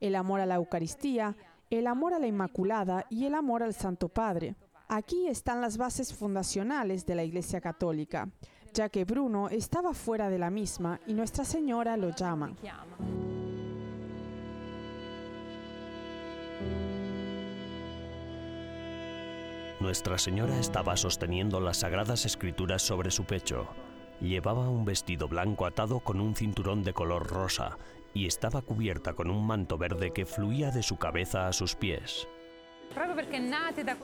el 0.00 0.14
amor 0.14 0.40
a 0.40 0.46
la 0.46 0.56
Eucaristía, 0.56 1.36
el 1.70 1.86
amor 1.86 2.14
a 2.14 2.18
la 2.18 2.26
Inmaculada 2.26 3.04
y 3.10 3.26
el 3.26 3.34
amor 3.34 3.62
al 3.62 3.74
Santo 3.74 4.08
Padre. 4.08 4.54
Aquí 4.88 5.28
están 5.28 5.60
las 5.60 5.76
bases 5.76 6.14
fundacionales 6.14 7.04
de 7.04 7.14
la 7.14 7.24
Iglesia 7.24 7.60
Católica, 7.60 8.30
ya 8.72 8.88
que 8.88 9.04
Bruno 9.04 9.48
estaba 9.48 9.94
fuera 9.94 10.30
de 10.30 10.38
la 10.38 10.50
misma 10.50 11.00
y 11.06 11.14
Nuestra 11.14 11.44
Señora 11.44 11.96
lo 11.96 12.14
llama. 12.14 12.52
Nuestra 19.80 20.18
Señora 20.18 20.58
estaba 20.58 20.96
sosteniendo 20.96 21.60
las 21.60 21.78
sagradas 21.78 22.26
escrituras 22.26 22.82
sobre 22.82 23.10
su 23.10 23.24
pecho. 23.24 23.68
Llevaba 24.20 24.68
un 24.68 24.84
vestido 24.84 25.28
blanco 25.28 25.66
atado 25.66 26.00
con 26.00 26.20
un 26.20 26.34
cinturón 26.34 26.82
de 26.82 26.92
color 26.92 27.28
rosa 27.28 27.78
y 28.12 28.26
estaba 28.26 28.62
cubierta 28.62 29.14
con 29.14 29.30
un 29.30 29.46
manto 29.46 29.78
verde 29.78 30.12
que 30.12 30.26
fluía 30.26 30.72
de 30.72 30.82
su 30.82 30.96
cabeza 30.96 31.46
a 31.46 31.52
sus 31.52 31.76
pies. 31.76 32.26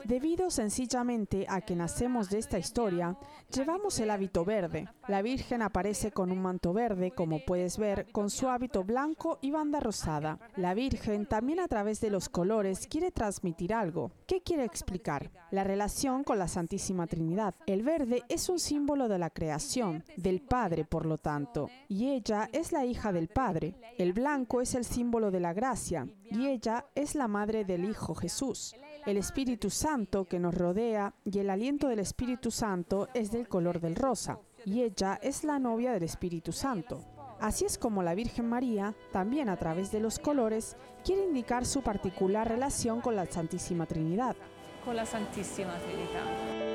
Debido 0.05 0.49
sencillamente 0.49 1.45
a 1.49 1.61
que 1.61 1.75
nacemos 1.75 2.29
de 2.29 2.39
esta 2.39 2.57
historia, 2.57 3.17
llevamos 3.53 3.99
el 3.99 4.09
hábito 4.09 4.45
verde. 4.45 4.87
La 5.07 5.21
Virgen 5.21 5.61
aparece 5.61 6.11
con 6.11 6.31
un 6.31 6.41
manto 6.41 6.73
verde, 6.73 7.11
como 7.11 7.39
puedes 7.45 7.77
ver, 7.77 8.07
con 8.11 8.29
su 8.29 8.47
hábito 8.47 8.83
blanco 8.83 9.39
y 9.41 9.51
banda 9.51 9.79
rosada. 9.79 10.39
La 10.55 10.73
Virgen 10.73 11.25
también 11.25 11.59
a 11.59 11.67
través 11.67 11.99
de 12.01 12.09
los 12.09 12.29
colores 12.29 12.87
quiere 12.87 13.11
transmitir 13.11 13.73
algo. 13.73 14.11
¿Qué 14.27 14.41
quiere 14.41 14.63
explicar? 14.63 15.31
La 15.51 15.63
relación 15.63 16.23
con 16.23 16.39
la 16.39 16.47
Santísima 16.47 17.07
Trinidad. 17.07 17.55
El 17.65 17.83
verde 17.83 18.23
es 18.29 18.49
un 18.49 18.59
símbolo 18.59 19.07
de 19.07 19.19
la 19.19 19.29
creación, 19.29 20.03
del 20.17 20.41
Padre 20.41 20.85
por 20.85 21.05
lo 21.05 21.17
tanto, 21.17 21.69
y 21.87 22.11
ella 22.11 22.49
es 22.51 22.71
la 22.71 22.85
hija 22.85 23.11
del 23.11 23.27
Padre. 23.27 23.75
El 23.97 24.13
blanco 24.13 24.61
es 24.61 24.75
el 24.75 24.85
símbolo 24.85 25.31
de 25.31 25.39
la 25.39 25.53
gracia, 25.53 26.07
y 26.31 26.47
ella 26.47 26.85
es 26.95 27.15
la 27.15 27.27
madre 27.27 27.65
del 27.65 27.85
Hijo 27.85 28.15
Jesús 28.15 28.74
el 29.05 29.17
Espíritu 29.17 29.69
Santo 29.69 30.25
que 30.25 30.39
nos 30.39 30.55
rodea 30.55 31.13
y 31.23 31.37
el 31.37 31.51
aliento 31.51 31.87
del 31.87 31.99
Espíritu 31.99 32.49
Santo 32.49 33.07
es 33.13 33.31
del 33.31 33.47
color 33.47 33.79
del 33.79 33.95
rosa 33.95 34.39
y 34.65 34.81
ella 34.81 35.19
es 35.21 35.43
la 35.43 35.59
novia 35.59 35.91
del 35.91 36.03
Espíritu 36.03 36.51
Santo. 36.51 37.03
Así 37.39 37.65
es 37.65 37.77
como 37.77 38.01
la 38.01 38.15
Virgen 38.15 38.49
María, 38.49 38.95
también 39.11 39.49
a 39.49 39.57
través 39.57 39.91
de 39.91 39.99
los 39.99 40.17
colores, 40.17 40.75
quiere 41.03 41.23
indicar 41.23 41.65
su 41.65 41.81
particular 41.81 42.47
relación 42.47 43.01
con 43.01 43.15
la 43.15 43.25
Santísima 43.27 43.85
Trinidad. 43.85 44.35
Con 44.83 44.95
la 44.95 45.05
Santísima 45.05 45.77
Trinidad. 45.79 46.65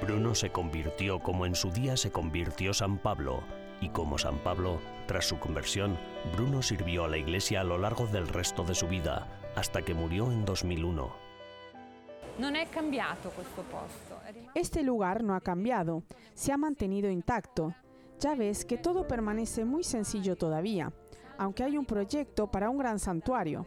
Bruno 0.00 0.34
se 0.34 0.50
convirtió 0.50 1.18
como 1.18 1.44
en 1.46 1.54
su 1.54 1.70
día 1.70 1.96
se 1.96 2.12
convirtió 2.12 2.72
San 2.72 2.96
Pablo, 2.98 3.42
y 3.80 3.90
como 3.90 4.18
San 4.18 4.38
Pablo, 4.38 4.78
tras 5.06 5.26
su 5.26 5.38
conversión, 5.38 5.98
Bruno 6.34 6.62
sirvió 6.62 7.04
a 7.04 7.08
la 7.08 7.18
Iglesia 7.18 7.60
a 7.60 7.64
lo 7.64 7.78
largo 7.78 8.06
del 8.06 8.28
resto 8.28 8.64
de 8.64 8.74
su 8.74 8.88
vida, 8.88 9.28
hasta 9.54 9.82
que 9.82 9.94
murió 9.94 10.30
en 10.32 10.44
2001. 10.44 11.26
Este 14.54 14.82
lugar 14.82 15.22
no 15.22 15.34
ha 15.34 15.40
cambiado, 15.40 16.02
se 16.34 16.52
ha 16.52 16.56
mantenido 16.56 17.10
intacto. 17.10 17.74
Ya 18.20 18.34
ves 18.34 18.64
que 18.64 18.78
todo 18.78 19.06
permanece 19.06 19.64
muy 19.64 19.84
sencillo 19.84 20.36
todavía, 20.36 20.92
aunque 21.38 21.64
hay 21.64 21.78
un 21.78 21.86
proyecto 21.86 22.50
para 22.50 22.68
un 22.68 22.78
gran 22.78 22.98
santuario. 22.98 23.66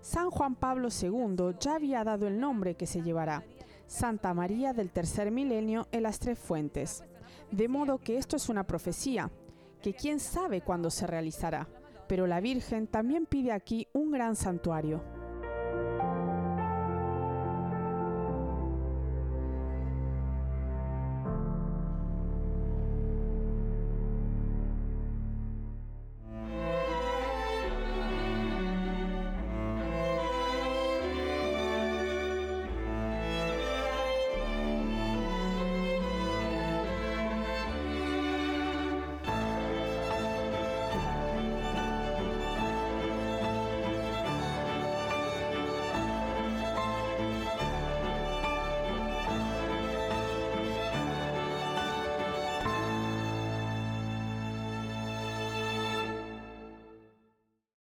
San 0.00 0.30
Juan 0.30 0.54
Pablo 0.54 0.88
II 0.90 1.56
ya 1.58 1.76
había 1.76 2.04
dado 2.04 2.26
el 2.26 2.38
nombre 2.38 2.74
que 2.74 2.86
se 2.86 3.02
llevará, 3.02 3.42
Santa 3.86 4.34
María 4.34 4.72
del 4.72 4.90
Tercer 4.90 5.30
Milenio 5.30 5.88
en 5.92 6.02
las 6.02 6.18
Tres 6.18 6.38
Fuentes. 6.38 7.02
De 7.50 7.68
modo 7.68 7.98
que 7.98 8.18
esto 8.18 8.36
es 8.36 8.48
una 8.48 8.64
profecía, 8.64 9.30
que 9.84 9.92
quién 9.92 10.18
sabe 10.18 10.62
cuándo 10.62 10.88
se 10.88 11.06
realizará, 11.06 11.68
pero 12.08 12.26
la 12.26 12.40
Virgen 12.40 12.86
también 12.86 13.26
pide 13.26 13.52
aquí 13.52 13.86
un 13.92 14.12
gran 14.12 14.34
santuario. 14.34 15.04